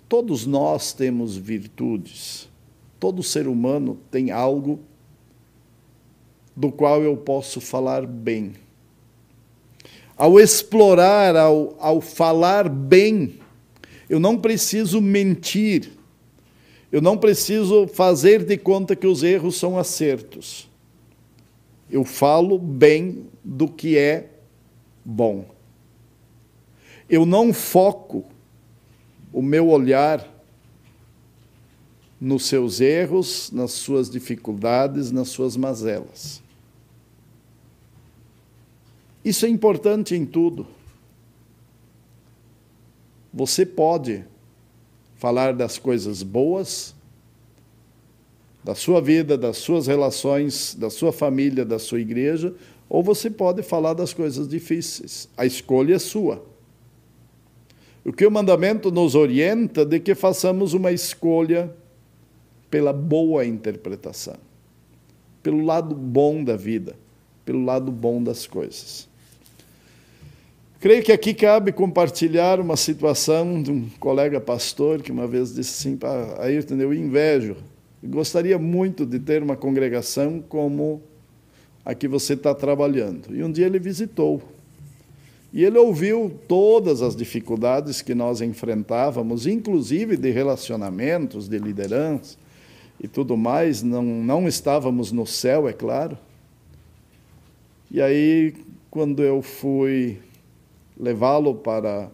Todos 0.09 0.47
nós 0.47 0.95
temos 0.95 1.37
virtudes. 1.37 2.49
Todo 2.99 3.23
ser 3.23 3.47
humano 3.47 3.99
tem 4.11 4.31
algo 4.31 4.81
do 6.59 6.73
qual 6.73 7.01
eu 7.05 7.17
posso 7.17 7.61
falar 7.61 8.05
bem. 8.05 8.55
Ao 10.17 10.41
explorar, 10.41 11.37
ao, 11.37 11.77
ao 11.79 12.01
falar 12.01 12.69
bem, 12.69 13.39
eu 14.11 14.19
não 14.19 14.37
preciso 14.37 15.01
mentir, 15.01 15.93
eu 16.91 17.01
não 17.01 17.17
preciso 17.17 17.87
fazer 17.87 18.45
de 18.45 18.57
conta 18.57 18.97
que 18.97 19.07
os 19.07 19.23
erros 19.23 19.57
são 19.57 19.79
acertos. 19.79 20.69
Eu 21.89 22.03
falo 22.03 22.59
bem 22.59 23.29
do 23.45 23.69
que 23.69 23.97
é 23.97 24.29
bom. 25.05 25.47
Eu 27.09 27.25
não 27.25 27.53
foco 27.55 28.25
o 29.33 29.41
meu 29.41 29.69
olhar 29.69 30.29
nos 32.21 32.47
seus 32.47 32.81
erros, 32.81 33.49
nas 33.53 33.71
suas 33.71 34.11
dificuldades, 34.11 35.13
nas 35.13 35.29
suas 35.29 35.57
mazelas. 35.57 36.48
Isso 39.29 39.45
é 39.45 39.49
importante 39.51 40.15
em 40.15 40.25
tudo. 40.25 40.67
Você 43.31 43.67
pode 43.67 44.25
falar 45.17 45.53
das 45.53 45.77
coisas 45.77 46.23
boas 46.23 46.95
da 48.65 48.75
sua 48.75 49.03
vida, 49.03 49.37
das 49.37 49.59
suas 49.59 49.87
relações, 49.87 50.75
da 50.75 50.89
sua 50.89 51.13
família, 51.13 51.63
da 51.63 51.79
sua 51.79 52.01
igreja, 52.01 52.55
ou 52.89 53.03
você 53.03 53.29
pode 53.29 53.63
falar 53.63 53.93
das 53.93 54.15
coisas 54.15 54.49
difíceis. 54.49 55.29
A 55.37 55.45
escolha 55.45 55.97
é 55.97 55.99
sua. 55.99 56.43
O 58.07 58.15
que 58.15 58.27
o 58.27 58.31
mandamento 58.31 58.91
nos 58.91 59.15
orienta 59.15 59.85
de 59.85 60.01
que 60.01 60.15
façamos 60.15 60.73
uma 60.73 60.91
escolha 60.91 61.71
pela 62.71 62.95
boa 62.95 63.45
interpretação, 63.45 64.39
pelo 65.43 65.63
lado 65.63 65.95
bom 65.95 66.43
da 66.43 66.57
vida, 66.57 66.97
pelo 67.45 67.63
lado 67.63 67.93
bom 67.93 68.23
das 68.23 68.47
coisas. 68.47 69.08
Creio 70.81 71.03
que 71.03 71.11
aqui 71.11 71.35
cabe 71.35 71.73
compartilhar 71.73 72.61
uma 72.61 72.77
situação 72.77 73.61
de 73.61 73.73
um 73.73 73.89
colega 73.99 74.41
pastor 74.41 75.03
que 75.03 75.11
uma 75.11 75.27
vez 75.27 75.53
disse 75.53 75.89
assim, 75.89 75.99
Ayrton, 76.39 76.77
eu 76.77 76.95
invejo, 76.95 77.57
gostaria 78.05 78.57
muito 78.61 79.05
de 79.05 79.19
ter 79.19 79.43
uma 79.43 79.57
congregação 79.57 80.41
como 80.49 81.03
a 81.85 81.97
que 81.97 82.07
você 82.07 82.35
está 82.35 82.55
trabalhando. 82.55 83.35
E 83.35 83.43
um 83.43 83.51
dia 83.51 83.67
ele 83.67 83.81
visitou. 83.81 84.41
E 85.53 85.65
ele 85.65 85.79
ouviu 85.79 86.39
todas 86.47 87.03
as 87.03 87.17
dificuldades 87.17 88.01
que 88.01 88.15
nós 88.15 88.41
enfrentávamos, 88.41 89.49
inclusive 89.49 90.17
de 90.17 90.31
relacionamentos, 90.31 91.49
de 91.49 91.59
liderança 91.59 92.37
e 93.03 93.09
tudo 93.09 93.37
mais. 93.37 93.83
Não, 93.83 94.05
não 94.05 94.47
estávamos 94.47 95.11
no 95.11 95.27
céu, 95.27 95.69
é 95.69 95.73
claro. 95.73 96.17
E 97.91 98.01
aí, 98.01 98.55
quando 98.89 99.25
eu 99.25 99.43
fui 99.43 100.19
levá-lo 100.99 101.55
para 101.55 102.11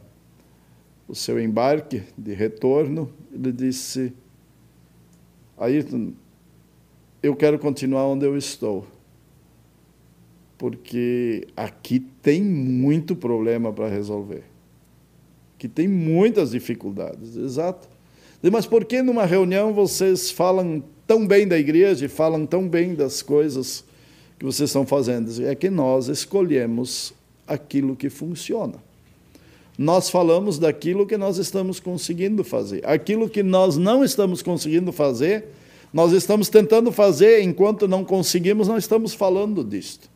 o 1.08 1.14
seu 1.14 1.40
embarque 1.40 2.02
de 2.16 2.34
retorno, 2.34 3.10
ele 3.32 3.52
disse: 3.52 4.12
Ayrton, 5.56 6.12
eu 7.22 7.34
quero 7.34 7.58
continuar 7.58 8.06
onde 8.06 8.26
eu 8.26 8.36
estou, 8.36 8.86
porque 10.58 11.46
aqui 11.56 12.00
tem 12.22 12.42
muito 12.42 13.16
problema 13.16 13.72
para 13.72 13.88
resolver. 13.88 14.44
Que 15.56 15.68
tem 15.68 15.88
muitas 15.88 16.50
dificuldades, 16.50 17.36
exato. 17.36 17.88
Mas 18.52 18.66
por 18.66 18.84
que 18.84 19.00
numa 19.00 19.24
reunião 19.24 19.72
vocês 19.72 20.30
falam 20.30 20.84
tão 21.06 21.26
bem 21.26 21.48
da 21.48 21.58
igreja 21.58 22.04
e 22.04 22.08
falam 22.08 22.44
tão 22.44 22.68
bem 22.68 22.94
das 22.94 23.22
coisas 23.22 23.82
que 24.38 24.44
vocês 24.44 24.68
estão 24.68 24.84
fazendo? 24.84 25.30
É 25.46 25.54
que 25.54 25.70
nós 25.70 26.08
escolhemos 26.08 27.14
aquilo 27.46 27.96
que 27.96 28.08
funciona. 28.10 28.74
Nós 29.76 30.08
falamos 30.08 30.58
daquilo 30.58 31.06
que 31.06 31.16
nós 31.16 31.36
estamos 31.36 31.80
conseguindo 31.80 32.44
fazer. 32.44 32.86
Aquilo 32.86 33.28
que 33.28 33.42
nós 33.42 33.76
não 33.76 34.04
estamos 34.04 34.40
conseguindo 34.40 34.92
fazer, 34.92 35.46
nós 35.92 36.12
estamos 36.12 36.48
tentando 36.48 36.92
fazer, 36.92 37.42
enquanto 37.42 37.88
não 37.88 38.04
conseguimos, 38.04 38.68
nós 38.68 38.84
estamos 38.84 39.14
falando 39.14 39.64
disto. 39.64 40.08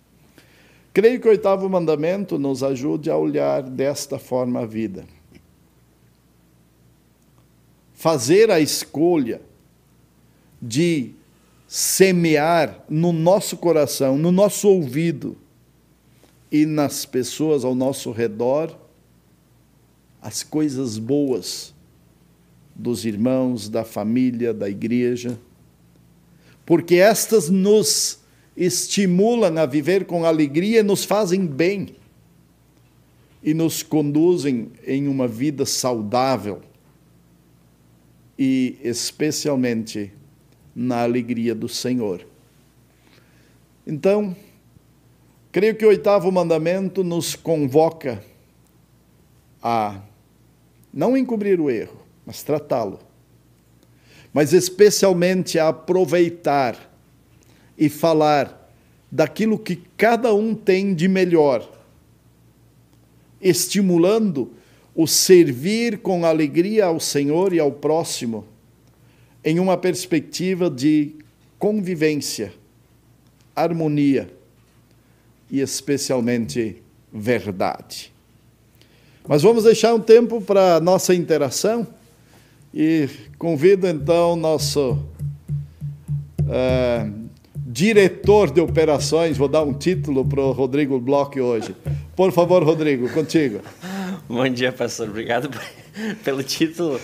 Creio 0.93 1.21
que 1.21 1.27
o 1.27 1.31
oitavo 1.31 1.69
mandamento 1.69 2.39
nos 2.39 2.63
ajude 2.63 3.11
a 3.11 3.17
olhar 3.17 3.63
desta 3.63 4.19
forma 4.19 4.61
a 4.61 4.67
vida. 4.67 5.05
Fazer 7.95 8.51
a 8.51 8.61
escolha 8.61 9.41
de 10.63 11.13
semear 11.67 12.85
no 12.89 13.13
nosso 13.13 13.57
coração, 13.57 14.17
no 14.17 14.33
nosso 14.33 14.69
ouvido 14.69 15.37
e 16.51 16.65
nas 16.65 17.05
pessoas 17.05 17.65
ao 17.65 17.75
nosso 17.75 18.11
redor 18.11 18.77
as 20.21 20.43
coisas 20.43 20.99
boas 20.99 21.75
dos 22.75 23.05
irmãos, 23.05 23.69
da 23.69 23.85
família, 23.85 24.55
da 24.55 24.69
igreja, 24.69 25.39
porque 26.65 26.97
estas 26.97 27.49
nos 27.49 28.21
estimulam 28.57 29.59
a 29.59 29.67
viver 29.67 30.05
com 30.05 30.25
alegria, 30.25 30.83
nos 30.83 31.05
fazem 31.05 31.47
bem 31.47 31.97
e 33.43 33.55
nos 33.55 33.83
conduzem 33.83 34.71
em 34.87 35.09
uma 35.09 35.27
vida 35.27 35.65
saudável 35.65 36.61
e 38.39 38.77
especialmente 38.83 40.13
na 40.75 41.03
alegria 41.03 41.55
do 41.55 41.69
Senhor. 41.69 42.25
Então, 43.87 44.37
creio 45.51 45.75
que 45.75 45.85
o 45.85 45.89
oitavo 45.89 46.31
mandamento 46.31 47.03
nos 47.03 47.35
convoca 47.35 48.23
a 49.63 50.01
não 50.93 51.17
encobrir 51.17 51.61
o 51.61 51.71
erro, 51.71 52.01
mas 52.25 52.43
tratá-lo. 52.43 52.99
Mas 54.33 54.53
especialmente 54.53 55.59
a 55.59 55.69
aproveitar 55.69 56.93
e 57.77 57.89
falar 57.89 58.71
daquilo 59.11 59.59
que 59.59 59.77
cada 59.97 60.35
um 60.35 60.55
tem 60.55 60.95
de 60.95 61.09
melhor, 61.09 61.69
estimulando 63.41 64.53
o 64.95 65.07
servir 65.07 65.99
com 65.99 66.27
alegria 66.27 66.87
ao 66.87 67.01
Senhor 67.01 67.53
e 67.53 67.59
ao 67.59 67.73
próximo, 67.73 68.45
em 69.45 69.59
uma 69.59 69.79
perspectiva 69.79 70.69
de 70.69 71.15
convivência, 71.59 72.53
harmonia 73.57 74.38
e 75.51 75.61
especialmente 75.61 76.83
verdade. 77.13 78.13
Mas 79.27 79.43
vamos 79.43 79.65
deixar 79.65 79.95
um 79.95 80.01
tempo 80.01 80.41
para 80.41 80.81
nossa 80.81 81.15
interação 81.15 81.87
e 82.73 83.09
convido 83.39 83.87
então 83.87 84.37
nosso 84.37 84.99
uh, 86.41 87.29
diretor 87.57 88.51
de 88.51 88.61
operações, 88.61 89.37
vou 89.37 89.49
dar 89.49 89.63
um 89.63 89.75
título 89.75 90.25
para 90.25 90.41
o 90.41 90.53
Rodrigo 90.53 90.99
Bloch 90.99 91.39
hoje. 91.39 91.77
Por 92.17 92.33
favor, 92.33 92.65
Rodrigo, 92.65 93.09
contigo. 93.11 93.61
Bom 94.29 94.49
dia, 94.49 94.73
pastor. 94.73 95.09
Obrigado 95.09 95.51
pelo 96.25 96.43
título. 96.43 97.01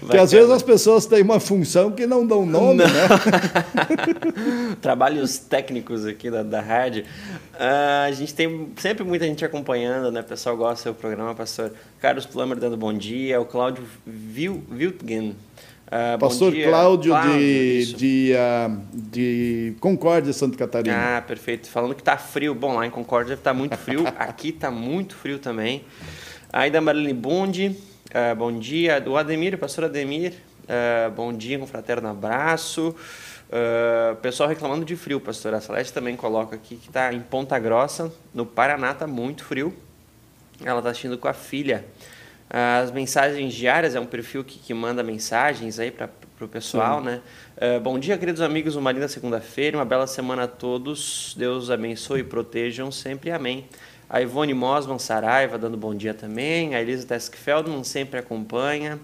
Porque 0.00 0.16
às 0.16 0.32
vezes 0.32 0.50
as 0.50 0.62
pessoas 0.62 1.06
têm 1.06 1.22
uma 1.22 1.40
função 1.40 1.90
que 1.90 2.06
não 2.06 2.26
dão 2.26 2.44
nome, 2.44 2.84
não. 2.84 2.86
né? 2.86 3.08
Trabalhos 4.80 5.38
técnicos 5.38 6.06
aqui 6.06 6.30
da, 6.30 6.42
da 6.42 6.60
rádio. 6.60 7.04
Uh, 7.54 8.06
a 8.06 8.12
gente 8.12 8.34
tem 8.34 8.68
sempre 8.76 9.04
muita 9.04 9.26
gente 9.26 9.44
acompanhando, 9.44 10.10
né? 10.10 10.20
O 10.20 10.24
pessoal 10.24 10.56
gosta 10.56 10.74
do 10.74 10.82
seu 10.82 10.94
programa, 10.94 11.34
pastor. 11.34 11.72
Carlos 12.00 12.26
Plummer 12.26 12.58
dando 12.58 12.76
bom 12.76 12.92
dia. 12.92 13.40
O 13.40 13.44
Cláudio 13.44 13.84
Wiltgen. 14.06 15.36
Uh, 15.88 16.18
Pastor 16.18 16.52
dia, 16.52 16.68
Cláudio, 16.68 17.12
Cláudio, 17.12 17.38
de, 17.38 17.94
de, 17.94 18.32
uh, 18.34 18.78
de 18.92 19.74
Concórdia, 19.80 20.34
Santa 20.34 20.58
Catarina. 20.58 21.16
Ah, 21.16 21.22
perfeito. 21.22 21.66
Falando 21.70 21.94
que 21.94 22.02
está 22.02 22.18
frio. 22.18 22.54
Bom, 22.54 22.74
lá 22.74 22.86
em 22.86 22.90
Concórdia 22.90 23.32
está 23.32 23.54
muito 23.54 23.74
frio. 23.74 24.04
Aqui 24.18 24.50
está 24.50 24.70
muito 24.70 25.16
frio 25.16 25.38
também. 25.38 25.82
Aí 26.52 26.70
da 26.70 26.82
Marilene 26.82 27.14
Bundi, 27.14 27.74
uh, 28.08 28.34
bom 28.36 28.58
dia. 28.58 29.00
Do 29.00 29.16
Ademir, 29.16 29.58
pastor 29.58 29.84
Ademir, 29.84 30.32
uh, 30.64 31.10
bom 31.10 31.32
dia, 31.32 31.58
um 31.58 31.66
fraterno 31.66 32.08
abraço. 32.08 32.94
Uh, 33.48 34.16
pessoal 34.16 34.48
reclamando 34.48 34.84
de 34.84 34.96
frio, 34.96 35.20
pastor. 35.20 35.54
A 35.54 35.60
Celeste 35.60 35.92
também 35.92 36.16
coloca 36.16 36.56
aqui 36.56 36.76
que 36.76 36.88
está 36.88 37.12
em 37.12 37.20
Ponta 37.20 37.58
Grossa, 37.58 38.12
no 38.34 38.44
Paraná, 38.44 38.92
está 38.92 39.06
muito 39.06 39.44
frio. 39.44 39.74
Ela 40.64 40.78
está 40.80 40.90
assistindo 40.90 41.16
com 41.18 41.28
a 41.28 41.32
filha. 41.32 41.84
As 42.50 42.90
mensagens 42.90 43.52
diárias 43.52 43.94
é 43.94 44.00
um 44.00 44.06
perfil 44.06 44.42
que, 44.42 44.58
que 44.58 44.72
manda 44.72 45.02
mensagens 45.02 45.78
aí 45.78 45.90
para 45.90 46.08
o 46.40 46.48
pessoal, 46.48 47.00
Sim. 47.00 47.06
né? 47.06 47.20
Uh, 47.56 47.80
bom 47.80 47.98
dia, 47.98 48.16
queridos 48.16 48.40
amigos. 48.40 48.74
Uma 48.74 48.90
linda 48.90 49.06
segunda-feira, 49.06 49.76
uma 49.76 49.84
bela 49.84 50.06
semana 50.06 50.44
a 50.44 50.48
todos. 50.48 51.34
Deus 51.36 51.70
abençoe 51.70 52.20
e 52.20 52.24
protejam 52.24 52.90
sempre. 52.90 53.30
Amém. 53.30 53.66
A 54.10 54.22
Ivone 54.22 54.54
Mosman 54.54 54.98
Saraiva 54.98 55.58
dando 55.58 55.76
bom 55.76 55.94
dia 55.94 56.14
também. 56.14 56.74
A 56.74 56.80
Elisa 56.80 57.06
Teskfeldman 57.06 57.84
sempre 57.84 58.18
acompanha. 58.18 58.98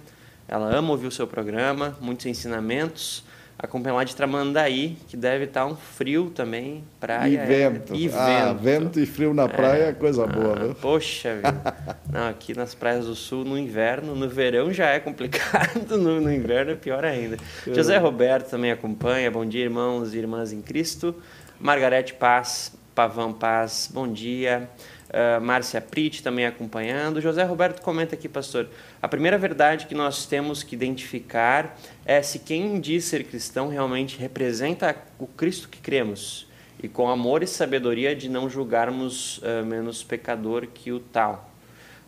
Ela 0.49 0.75
ama 0.75 0.93
ouvir 0.93 1.07
o 1.07 1.11
seu 1.11 1.27
programa, 1.27 1.97
muitos 2.01 2.25
ensinamentos. 2.25 3.23
Acompanha 3.59 3.95
lá 3.95 4.05
de 4.05 4.17
Tramandaí, 4.17 4.97
que 5.07 5.17
deve 5.17 5.45
estar 5.45 5.67
um 5.67 5.77
frio 5.77 6.31
também. 6.35 6.83
Praia. 6.99 7.29
E 7.29 7.47
vento. 7.47 7.95
E 7.95 8.11
ah, 8.13 8.53
vento. 8.53 8.99
e 8.99 9.07
frio 9.07 9.33
na 9.33 9.47
praia 9.47 9.85
é, 9.85 9.89
é 9.91 9.93
coisa 9.93 10.27
boa, 10.27 10.57
viu? 10.57 10.75
Poxa 10.75 11.37
vida. 11.37 11.77
Não, 12.11 12.29
aqui 12.29 12.55
nas 12.55 12.75
praias 12.75 13.07
do 13.07 13.15
sul, 13.15 13.45
no 13.45 13.59
inverno, 13.59 14.15
no 14.17 14.29
verão 14.29 14.73
já 14.73 14.89
é 14.89 14.99
complicado, 14.99 15.87
no, 15.97 16.21
no 16.21 16.33
inverno 16.33 16.73
é 16.73 16.75
pior 16.75 17.05
ainda. 17.05 17.37
É. 17.67 17.75
José 17.75 17.97
Roberto 17.97 18.51
também 18.51 18.73
acompanha. 18.73 19.31
Bom 19.31 19.47
dia, 19.47 19.65
irmãos 19.65 20.15
e 20.15 20.19
irmãs 20.19 20.53
em 20.53 20.61
Cristo. 20.61 21.15
Margarete 21.61 22.15
Paz, 22.15 22.73
Pavão 22.95 23.33
Paz, 23.33 23.89
bom 23.93 24.11
dia. 24.11 24.69
Uh, 25.15 25.41
Márcia 25.41 25.81
Prit 25.81 26.25
também 26.25 26.45
acompanhando. 26.45 27.21
José 27.21 27.45
Roberto 27.45 27.81
comenta 27.81 28.17
aqui, 28.17 28.29
pastor. 28.29 28.69
A 29.01 29.07
primeira 29.07 29.39
verdade 29.39 29.87
que 29.87 29.95
nós 29.95 30.27
temos 30.27 30.65
que 30.65 30.75
identificar 30.75 31.79
é 32.05 32.21
se 32.21 32.41
quem 32.41 32.81
diz 32.81 33.05
ser 33.05 33.23
cristão 33.23 33.69
realmente 33.69 34.19
representa 34.19 34.97
o 35.17 35.29
Cristo 35.29 35.69
que 35.69 35.79
cremos 35.79 36.49
e 36.83 36.89
com 36.89 37.09
amor 37.09 37.45
e 37.45 37.47
sabedoria 37.47 38.17
de 38.17 38.29
não 38.29 38.51
julgarmos 38.51 39.39
uh, 39.39 39.65
menos 39.65 40.03
pecador 40.03 40.67
que 40.67 40.91
o 40.91 40.99
tal. 40.99 41.49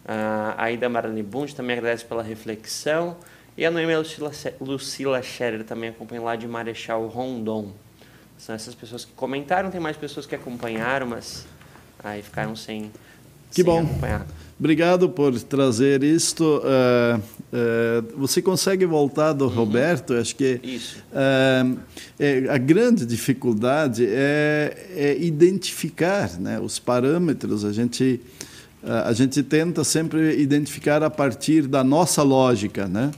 Uh, 0.04 0.72
Ida 0.72 0.88
Marani 0.88 1.22
Bund 1.22 1.54
também 1.54 1.78
agradece 1.78 2.04
pela 2.04 2.24
reflexão. 2.24 3.16
E 3.56 3.64
a 3.64 3.70
Noemi 3.70 3.96
Lucila, 3.96 4.32
Lucila 4.60 5.22
Scherer 5.22 5.62
também 5.62 5.90
acompanha 5.90 6.22
lá 6.22 6.34
de 6.34 6.48
Marechal 6.48 7.06
Rondon. 7.06 7.72
São 8.36 8.52
essas 8.52 8.74
pessoas 8.74 9.04
que 9.04 9.12
comentaram, 9.12 9.70
tem 9.70 9.80
mais 9.80 9.96
pessoas 9.96 10.26
que 10.26 10.34
acompanharam, 10.34 11.06
mas 11.06 11.46
Aí 12.06 12.22
ficaram 12.22 12.54
sem, 12.54 12.82
que 13.50 13.56
sem 13.56 13.64
bom. 13.64 13.80
acompanhar. 13.80 14.24
Obrigado 14.60 15.08
por 15.08 15.38
trazer 15.40 16.04
isto. 16.04 16.62
Uh, 16.62 17.18
uh, 17.18 18.16
você 18.16 18.40
consegue 18.40 18.86
voltar 18.86 19.32
do 19.32 19.46
uhum. 19.46 19.50
Roberto? 19.50 20.14
Acho 20.14 20.36
que 20.36 20.60
uh, 21.12 21.78
é, 22.16 22.46
a 22.48 22.58
grande 22.58 23.04
dificuldade 23.04 24.06
é, 24.08 24.86
é 24.94 25.16
identificar 25.18 26.38
né, 26.38 26.60
os 26.60 26.78
parâmetros. 26.78 27.64
A 27.64 27.72
gente 27.72 28.20
a 29.04 29.12
gente 29.12 29.42
tenta 29.42 29.82
sempre 29.82 30.40
identificar 30.40 31.02
a 31.02 31.10
partir 31.10 31.66
da 31.66 31.82
nossa 31.82 32.22
lógica, 32.22 32.86
né? 32.86 33.10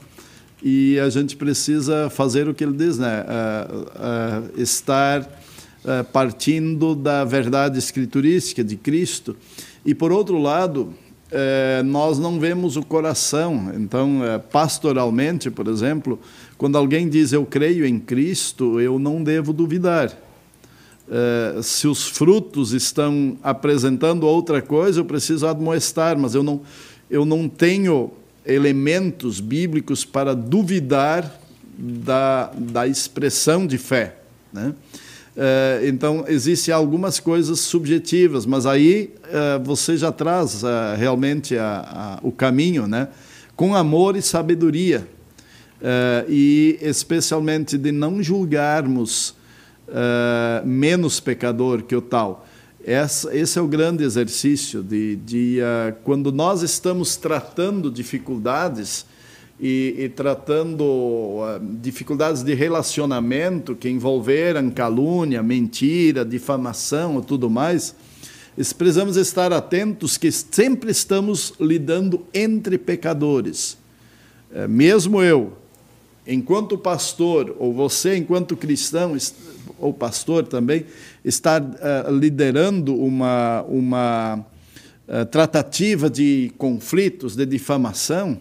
E 0.63 0.97
a 0.97 1.11
gente 1.11 1.35
precisa 1.35 2.09
fazer 2.09 2.49
o 2.49 2.55
que 2.55 2.63
ele 2.63 2.73
diz, 2.73 2.97
né? 2.97 3.23
estar 4.57 5.29
partindo 6.11 6.93
da 6.93 7.23
verdade 7.23 7.79
escriturística 7.79 8.63
de 8.63 8.75
Cristo. 8.75 9.35
E, 9.85 9.95
por 9.95 10.11
outro 10.11 10.37
lado, 10.37 10.93
eh, 11.31 11.81
nós 11.85 12.17
não 12.17 12.39
vemos 12.39 12.75
o 12.75 12.83
coração. 12.83 13.71
Então, 13.75 14.23
eh, 14.23 14.37
pastoralmente, 14.39 15.49
por 15.49 15.67
exemplo, 15.67 16.19
quando 16.57 16.77
alguém 16.77 17.07
diz 17.07 17.31
eu 17.31 17.45
creio 17.45 17.85
em 17.85 17.99
Cristo, 17.99 18.79
eu 18.79 18.99
não 18.99 19.23
devo 19.23 19.53
duvidar. 19.53 20.15
se 21.63 21.87
os 21.87 22.07
frutos 22.07 22.71
estão 22.71 23.35
apresentando 23.41 24.27
outra 24.27 24.61
coisa, 24.61 24.99
eu 24.99 25.05
preciso 25.05 25.47
admoestar, 25.47 26.15
mas 26.19 26.35
eu 26.35 26.43
não, 26.43 26.61
eu 27.09 27.25
não 27.25 27.49
tenho 27.49 28.11
elementos 28.45 29.39
bíblicos 29.39 30.05
para 30.05 30.35
duvidar 30.35 31.39
da, 31.75 32.51
da 32.55 32.87
expressão 32.87 33.65
de 33.65 33.79
fé. 33.79 34.17
Né? 34.53 34.73
Uh, 35.39 35.87
então, 35.87 36.25
existem 36.27 36.73
algumas 36.73 37.17
coisas 37.17 37.61
subjetivas, 37.61 38.45
mas 38.45 38.65
aí 38.65 39.13
uh, 39.23 39.63
você 39.63 39.95
já 39.95 40.11
traz 40.11 40.63
uh, 40.63 40.67
realmente 40.97 41.57
a, 41.57 42.19
a, 42.21 42.27
o 42.27 42.29
caminho, 42.29 42.87
né? 42.87 43.07
com 43.55 43.73
amor 43.73 44.17
e 44.17 44.21
sabedoria. 44.21 45.07
e 46.27 46.77
especialmente 46.81 47.77
de 47.77 47.91
não 47.91 48.21
julgarmos 48.23 49.35
menos 50.65 51.19
pecador 51.19 51.83
que 51.83 51.93
o 51.93 52.01
tal. 52.01 52.45
Esse 52.81 53.59
é 53.59 53.61
o 53.61 53.67
grande 53.67 54.03
exercício 54.03 54.81
de, 54.81 55.17
de 55.17 55.57
quando 56.05 56.31
nós 56.31 56.61
estamos 56.61 57.17
tratando 57.17 57.91
dificuldades, 57.91 59.05
e, 59.59 59.95
e 59.97 60.09
tratando 60.09 60.83
uh, 60.83 61.59
dificuldades 61.81 62.43
de 62.43 62.53
relacionamento 62.53 63.75
que 63.75 63.89
envolveram 63.89 64.69
calúnia, 64.69 65.43
mentira, 65.43 66.23
difamação 66.23 67.19
e 67.19 67.25
tudo 67.25 67.49
mais, 67.49 67.93
precisamos 68.77 69.17
estar 69.17 69.51
atentos 69.51 70.17
que 70.17 70.31
sempre 70.31 70.91
estamos 70.91 71.53
lidando 71.59 72.25
entre 72.33 72.77
pecadores. 72.77 73.77
É, 74.51 74.67
mesmo 74.67 75.21
eu, 75.21 75.53
enquanto 76.25 76.77
pastor, 76.77 77.55
ou 77.59 77.73
você, 77.73 78.17
enquanto 78.17 78.57
cristão, 78.57 79.15
ou 79.77 79.93
pastor 79.93 80.45
também, 80.47 80.85
estar 81.23 81.61
uh, 81.61 82.11
liderando 82.11 82.95
uma, 82.95 83.63
uma 83.63 84.45
uh, 85.07 85.25
tratativa 85.27 86.09
de 86.09 86.51
conflitos, 86.57 87.35
de 87.35 87.45
difamação, 87.45 88.39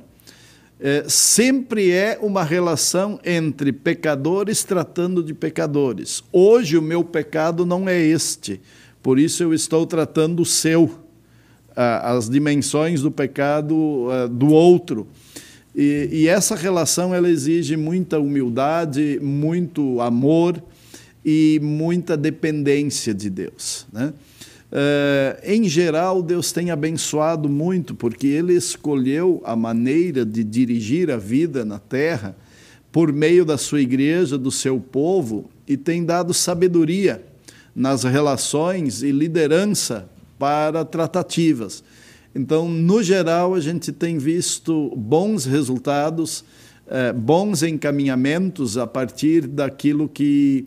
é, 0.80 1.04
sempre 1.08 1.90
é 1.90 2.18
uma 2.20 2.44
relação 2.44 3.18
entre 3.24 3.72
pecadores 3.72 4.62
tratando 4.62 5.22
de 5.22 5.34
pecadores. 5.34 6.22
Hoje 6.32 6.78
o 6.78 6.82
meu 6.82 7.02
pecado 7.02 7.66
não 7.66 7.88
é 7.88 8.00
este, 8.00 8.60
por 9.02 9.18
isso 9.18 9.42
eu 9.42 9.52
estou 9.52 9.86
tratando 9.86 10.42
o 10.42 10.46
seu, 10.46 10.90
as 11.74 12.28
dimensões 12.28 13.02
do 13.02 13.10
pecado 13.10 14.08
do 14.30 14.48
outro. 14.48 15.06
E, 15.74 16.08
e 16.10 16.28
essa 16.28 16.56
relação 16.56 17.14
ela 17.14 17.30
exige 17.30 17.76
muita 17.76 18.18
humildade, 18.18 19.18
muito 19.22 20.00
amor 20.00 20.62
e 21.24 21.60
muita 21.62 22.16
dependência 22.16 23.14
de 23.14 23.30
Deus. 23.30 23.86
Né? 23.92 24.12
Uh, 24.70 25.40
em 25.44 25.66
geral, 25.66 26.22
Deus 26.22 26.52
tem 26.52 26.70
abençoado 26.70 27.48
muito, 27.48 27.94
porque 27.94 28.26
Ele 28.26 28.52
escolheu 28.52 29.40
a 29.44 29.56
maneira 29.56 30.26
de 30.26 30.44
dirigir 30.44 31.10
a 31.10 31.16
vida 31.16 31.64
na 31.64 31.78
terra 31.78 32.36
por 32.92 33.12
meio 33.12 33.44
da 33.44 33.56
sua 33.56 33.80
igreja, 33.80 34.36
do 34.36 34.50
seu 34.50 34.78
povo, 34.78 35.50
e 35.66 35.76
tem 35.76 36.04
dado 36.04 36.34
sabedoria 36.34 37.22
nas 37.74 38.04
relações 38.04 39.02
e 39.02 39.10
liderança 39.10 40.08
para 40.38 40.84
tratativas. 40.84 41.82
Então, 42.34 42.68
no 42.68 43.02
geral, 43.02 43.54
a 43.54 43.60
gente 43.60 43.90
tem 43.90 44.18
visto 44.18 44.92
bons 44.96 45.46
resultados, 45.46 46.44
uh, 46.86 47.12
bons 47.14 47.62
encaminhamentos 47.62 48.76
a 48.76 48.86
partir 48.86 49.46
daquilo 49.46 50.08
que, 50.08 50.66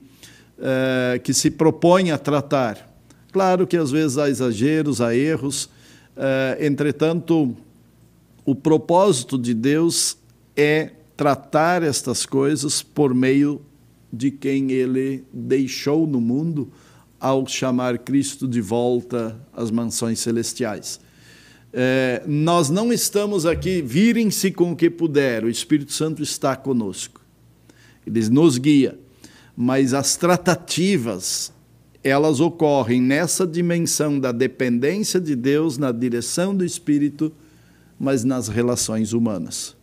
uh, 0.58 1.20
que 1.22 1.34
se 1.34 1.52
propõe 1.52 2.12
a 2.12 2.18
tratar. 2.18 2.91
Claro 3.32 3.66
que 3.66 3.78
às 3.78 3.92
vezes 3.92 4.18
há 4.18 4.30
exageros, 4.30 5.00
há 5.00 5.16
erros, 5.16 5.66
uh, 5.66 6.60
entretanto, 6.60 7.56
o 8.46 8.54
propósito 8.54 9.38
de 9.38 9.54
Deus 9.54 10.18
é 10.56 10.92
tratar 11.16 11.84
estas 11.84 12.26
coisas 12.26 12.82
por 12.82 13.14
meio 13.14 13.62
de 14.12 14.32
quem 14.32 14.72
ele 14.72 15.24
deixou 15.32 16.06
no 16.06 16.20
mundo 16.20 16.72
ao 17.20 17.48
chamar 17.48 18.00
Cristo 18.00 18.48
de 18.48 18.60
volta 18.60 19.40
às 19.54 19.70
mansões 19.70 20.20
celestiais. 20.20 21.00
É, 21.72 22.24
nós 22.28 22.70
não 22.70 22.92
estamos 22.92 23.46
aqui, 23.46 23.82
virem-se 23.82 24.52
com 24.52 24.72
o 24.72 24.76
que 24.76 24.90
puder, 24.90 25.46
o 25.46 25.50
Espírito 25.50 25.94
Santo 25.94 26.22
está 26.22 26.56
conosco, 26.56 27.22
ele 28.06 28.28
nos 28.30 28.58
guia, 28.58 29.00
mas 29.56 29.94
as 29.94 30.18
tratativas 30.18 31.54
elas 32.04 32.40
ocorrem 32.40 33.02
nessa 33.02 33.46
dimensão 33.46 34.20
da 34.20 34.32
dependência 34.32 35.20
de 35.20 35.36
Deus, 35.36 35.78
na 35.78 35.92
direção 35.92 36.56
do 36.56 36.66
Espírito, 36.66 37.32
mas 38.00 38.24
nas 38.24 38.48
relações 38.48 39.14
humanas. 39.14 39.76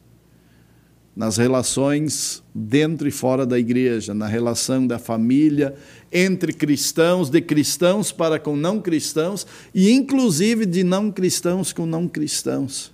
Nas 1.14 1.36
relações 1.36 2.42
dentro 2.54 3.06
e 3.06 3.10
fora 3.10 3.46
da 3.46 3.58
igreja, 3.58 4.14
na 4.14 4.26
relação 4.26 4.86
da 4.86 4.98
família, 4.98 5.74
entre 6.12 6.52
cristãos, 6.52 7.30
de 7.30 7.40
cristãos 7.40 8.10
para 8.10 8.38
com 8.38 8.56
não 8.56 8.80
cristãos, 8.80 9.46
e 9.72 9.90
inclusive 9.90 10.66
de 10.66 10.82
não 10.82 11.12
cristãos 11.12 11.72
com 11.72 11.86
não 11.86 12.08
cristãos. 12.08 12.92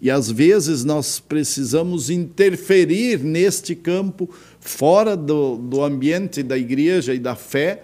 E 0.00 0.10
às 0.10 0.30
vezes 0.30 0.84
nós 0.84 1.18
precisamos 1.18 2.10
interferir 2.10 3.20
neste 3.20 3.74
campo, 3.74 4.28
fora 4.60 5.16
do, 5.16 5.56
do 5.56 5.82
ambiente 5.82 6.42
da 6.42 6.58
igreja 6.58 7.14
e 7.14 7.18
da 7.18 7.34
fé, 7.34 7.82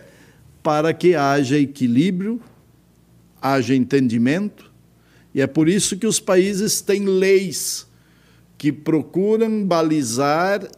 para 0.63 0.93
que 0.93 1.15
haja 1.15 1.59
equilíbrio, 1.59 2.41
haja 3.41 3.75
entendimento, 3.75 4.71
e 5.35 5.41
é 5.41 5.47
por 5.47 5.69
isso 5.69 5.97
que 5.97 6.07
os 6.07 6.19
países 6.19 6.81
têm 6.81 7.05
leis 7.05 7.87
que 8.59 8.73
procuram 8.73 9.65
balizar, 9.65 10.69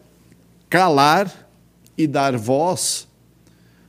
calar 0.68 1.50
e 1.96 2.06
dar 2.06 2.36
voz 2.36 3.08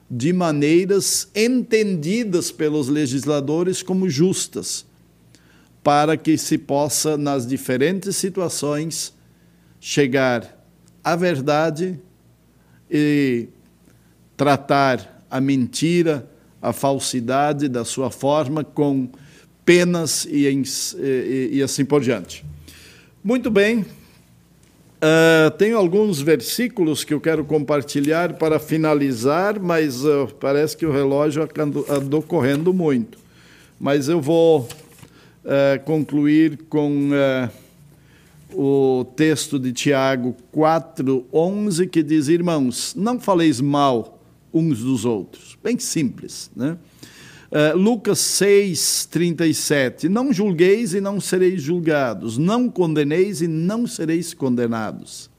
de 0.09 0.31
maneiras 0.31 1.27
entendidas 1.35 2.51
pelos 2.51 2.87
legisladores 2.87 3.83
como 3.83 4.09
justas, 4.09 4.85
para 5.83 6.15
que 6.15 6.37
se 6.37 6.57
possa, 6.57 7.17
nas 7.17 7.45
diferentes 7.45 8.15
situações, 8.15 9.13
chegar 9.79 10.65
à 11.03 11.15
verdade 11.15 11.99
e 12.89 13.49
tratar 14.37 15.12
a 15.33 15.41
mentira, 15.41 16.29
a 16.61 16.71
falsidade 16.71 17.67
da 17.67 17.83
sua 17.83 18.11
forma, 18.11 18.63
com 18.63 19.09
penas 19.65 20.25
e, 20.29 20.45
e, 20.45 21.49
e 21.53 21.63
assim 21.63 21.83
por 21.83 22.01
diante. 22.01 22.45
Muito 23.23 23.49
bem, 23.49 23.79
uh, 23.79 25.49
tenho 25.57 25.75
alguns 25.75 26.21
versículos 26.21 27.03
que 27.03 27.15
eu 27.15 27.19
quero 27.19 27.43
compartilhar 27.43 28.33
para 28.33 28.59
finalizar, 28.59 29.59
mas 29.59 30.05
uh, 30.05 30.27
parece 30.39 30.77
que 30.77 30.85
o 30.85 30.91
relógio 30.91 31.49
andou 31.89 32.21
correndo 32.21 32.71
muito. 32.71 33.17
Mas 33.79 34.07
eu 34.07 34.21
vou 34.21 34.59
uh, 34.59 35.83
concluir 35.83 36.59
com 36.69 37.09
o 38.53 39.03
texto 39.15 39.57
de 39.57 39.73
Tiago 39.73 40.35
4:11 40.55 41.89
que 41.89 42.03
diz: 42.03 42.27
Irmãos, 42.27 42.93
não 42.95 43.19
faleis 43.19 43.59
mal 43.59 44.22
uns 44.53 44.79
dos 44.79 45.05
outros. 45.05 45.57
Bem 45.63 45.79
simples. 45.79 46.51
Né? 46.55 46.77
Uh, 47.51 47.77
Lucas 47.77 48.19
6, 48.19 49.07
37. 49.11 50.09
Não 50.09 50.33
julgueis 50.33 50.93
e 50.93 51.01
não 51.01 51.19
sereis 51.19 51.61
julgados, 51.61 52.37
não 52.37 52.69
condeneis 52.69 53.41
e 53.41 53.47
não 53.47 53.85
sereis 53.85 54.33
condenados. 54.33 55.29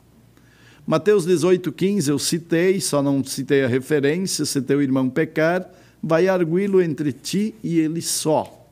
Mateus 0.86 1.24
18, 1.24 1.72
15, 1.72 2.10
eu 2.10 2.18
citei, 2.18 2.80
só 2.80 3.02
não 3.02 3.24
citei 3.24 3.64
a 3.64 3.68
referência. 3.68 4.44
Se 4.44 4.60
teu 4.60 4.82
irmão 4.82 5.08
pecar, 5.08 5.70
vai 6.02 6.28
arguí-lo 6.28 6.82
entre 6.82 7.10
ti 7.12 7.54
e 7.64 7.78
ele 7.78 8.02
só. 8.02 8.68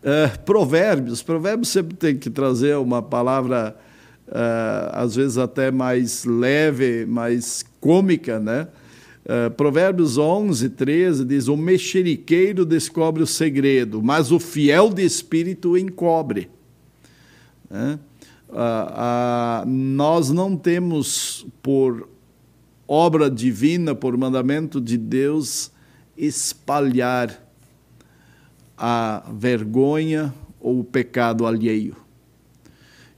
Uh, 0.00 0.38
provérbios, 0.44 1.22
provérbios 1.22 1.68
sempre 1.68 1.96
tem 1.96 2.16
que 2.16 2.30
trazer 2.30 2.76
uma 2.76 3.02
palavra, 3.02 3.76
uh, 4.28 4.90
às 4.92 5.16
vezes 5.16 5.36
até 5.36 5.70
mais 5.70 6.24
leve, 6.24 7.04
mais 7.06 7.64
cômica, 7.80 8.38
né? 8.38 8.68
Uh, 9.24 9.50
Provérbios 9.52 10.18
11, 10.18 10.68
13 10.70 11.24
diz: 11.24 11.48
O 11.48 11.56
mexeriqueiro 11.56 12.66
descobre 12.66 13.22
o 13.22 13.26
segredo, 13.26 14.02
mas 14.02 14.30
o 14.30 14.38
fiel 14.38 14.90
de 14.90 15.02
espírito 15.02 15.78
encobre. 15.78 16.50
Uh, 17.70 17.98
uh, 18.50 19.66
nós 19.66 20.28
não 20.28 20.54
temos, 20.58 21.46
por 21.62 22.06
obra 22.86 23.30
divina, 23.30 23.94
por 23.94 24.14
mandamento 24.14 24.78
de 24.78 24.98
Deus, 24.98 25.72
espalhar 26.18 27.42
a 28.76 29.24
vergonha 29.32 30.34
ou 30.60 30.80
o 30.80 30.84
pecado 30.84 31.46
alheio. 31.46 31.96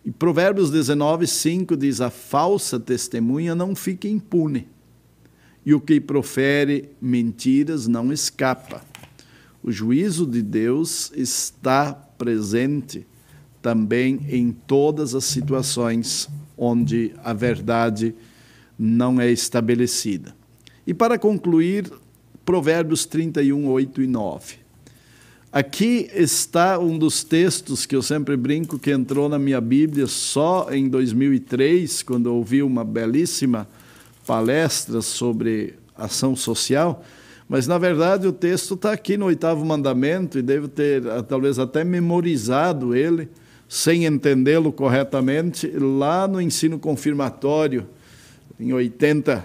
E 0.04 0.12
Provérbios 0.12 0.70
19, 0.70 1.26
5 1.26 1.76
diz: 1.76 2.00
A 2.00 2.10
falsa 2.10 2.78
testemunha 2.78 3.56
não 3.56 3.74
fica 3.74 4.06
impune 4.06 4.68
e 5.66 5.74
o 5.74 5.80
que 5.80 6.00
profere 6.00 6.90
mentiras 7.02 7.88
não 7.88 8.12
escapa. 8.12 8.84
O 9.60 9.72
juízo 9.72 10.24
de 10.24 10.40
Deus 10.40 11.10
está 11.16 11.92
presente 11.92 13.04
também 13.60 14.20
em 14.28 14.52
todas 14.52 15.12
as 15.12 15.24
situações 15.24 16.28
onde 16.56 17.12
a 17.24 17.32
verdade 17.32 18.14
não 18.78 19.20
é 19.20 19.28
estabelecida. 19.28 20.36
E 20.86 20.94
para 20.94 21.18
concluir, 21.18 21.90
Provérbios 22.44 23.04
31, 23.04 23.66
8 23.66 24.02
e 24.02 24.06
9. 24.06 24.54
Aqui 25.50 26.08
está 26.14 26.78
um 26.78 26.96
dos 26.96 27.24
textos 27.24 27.86
que 27.86 27.96
eu 27.96 28.02
sempre 28.02 28.36
brinco 28.36 28.78
que 28.78 28.92
entrou 28.92 29.28
na 29.28 29.38
minha 29.38 29.60
Bíblia 29.60 30.06
só 30.06 30.68
em 30.70 30.88
2003, 30.88 32.04
quando 32.04 32.26
ouvi 32.26 32.62
uma 32.62 32.84
belíssima 32.84 33.66
palestra 34.26 35.00
sobre 35.00 35.74
ação 35.96 36.34
social. 36.34 37.04
Mas, 37.48 37.66
na 37.66 37.78
verdade, 37.78 38.26
o 38.26 38.32
texto 38.32 38.74
está 38.74 38.92
aqui 38.92 39.16
no 39.16 39.26
oitavo 39.26 39.64
mandamento 39.64 40.38
e 40.38 40.42
devo 40.42 40.66
ter, 40.66 41.02
talvez, 41.28 41.58
até 41.58 41.84
memorizado 41.84 42.94
ele, 42.94 43.28
sem 43.68 44.04
entendê-lo 44.04 44.72
corretamente, 44.72 45.68
lá 45.68 46.26
no 46.26 46.40
ensino 46.40 46.78
confirmatório, 46.78 47.86
em 48.58 48.72
81 48.72 49.42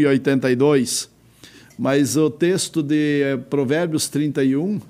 e 0.00 0.06
82. 0.06 1.10
Mas 1.78 2.16
o 2.16 2.30
texto 2.30 2.82
de 2.82 3.22
eh, 3.22 3.36
Provérbios 3.36 4.08
31, 4.08 4.80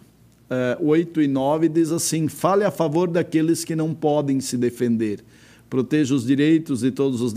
8 0.81 1.23
e 1.23 1.27
9 1.27 1.69
diz 1.69 1.91
assim: 1.91 2.29
Fale 2.29 2.65
a 2.65 2.71
favor 2.71 3.09
daqueles 3.09 3.65
que 3.65 3.75
não 3.75 3.95
podem 3.95 4.41
se 4.41 4.57
defender, 4.57 5.25
proteja 5.69 6.15
os 6.15 6.27
direitos 6.27 6.81
de 6.81 6.91
todos 6.91 7.21
os 7.21 7.33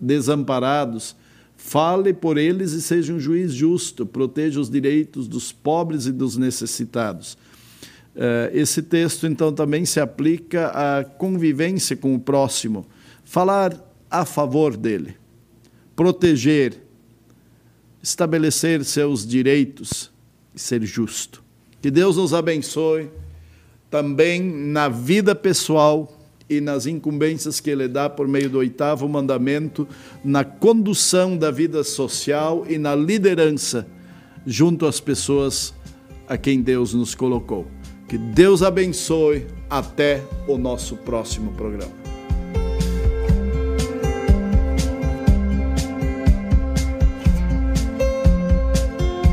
desamparados, 0.00 1.16
fale 1.56 2.12
por 2.12 2.36
eles 2.36 2.72
e 2.72 2.82
seja 2.82 3.12
um 3.12 3.20
juiz 3.20 3.52
justo, 3.52 4.04
proteja 4.04 4.60
os 4.60 4.70
direitos 4.70 5.26
dos 5.26 5.52
pobres 5.52 6.06
e 6.06 6.12
dos 6.12 6.36
necessitados. 6.36 7.36
Esse 8.52 8.82
texto, 8.82 9.26
então, 9.26 9.52
também 9.52 9.84
se 9.84 10.00
aplica 10.00 10.68
à 10.68 11.04
convivência 11.04 11.96
com 11.96 12.14
o 12.14 12.20
próximo, 12.20 12.86
falar 13.24 13.78
a 14.10 14.24
favor 14.24 14.76
dele, 14.76 15.16
proteger, 15.94 16.82
estabelecer 18.02 18.84
seus 18.84 19.26
direitos 19.26 20.10
e 20.54 20.60
ser 20.60 20.82
justo. 20.84 21.42
Que 21.82 21.90
Deus 21.90 22.16
nos 22.16 22.32
abençoe 22.32 23.10
também 23.90 24.42
na 24.42 24.88
vida 24.88 25.34
pessoal 25.34 26.15
e 26.48 26.60
nas 26.60 26.86
incumbências 26.86 27.60
que 27.60 27.70
Ele 27.70 27.88
dá 27.88 28.08
por 28.08 28.28
meio 28.28 28.48
do 28.48 28.58
oitavo 28.58 29.08
mandamento, 29.08 29.86
na 30.24 30.44
condução 30.44 31.36
da 31.36 31.50
vida 31.50 31.82
social 31.82 32.64
e 32.68 32.78
na 32.78 32.94
liderança 32.94 33.86
junto 34.46 34.86
às 34.86 35.00
pessoas 35.00 35.74
a 36.28 36.38
quem 36.38 36.62
Deus 36.62 36.94
nos 36.94 37.14
colocou. 37.14 37.66
Que 38.08 38.16
Deus 38.16 38.62
abençoe. 38.62 39.46
Até 39.68 40.22
o 40.46 40.56
nosso 40.56 40.96
próximo 40.96 41.52
programa. 41.54 42.05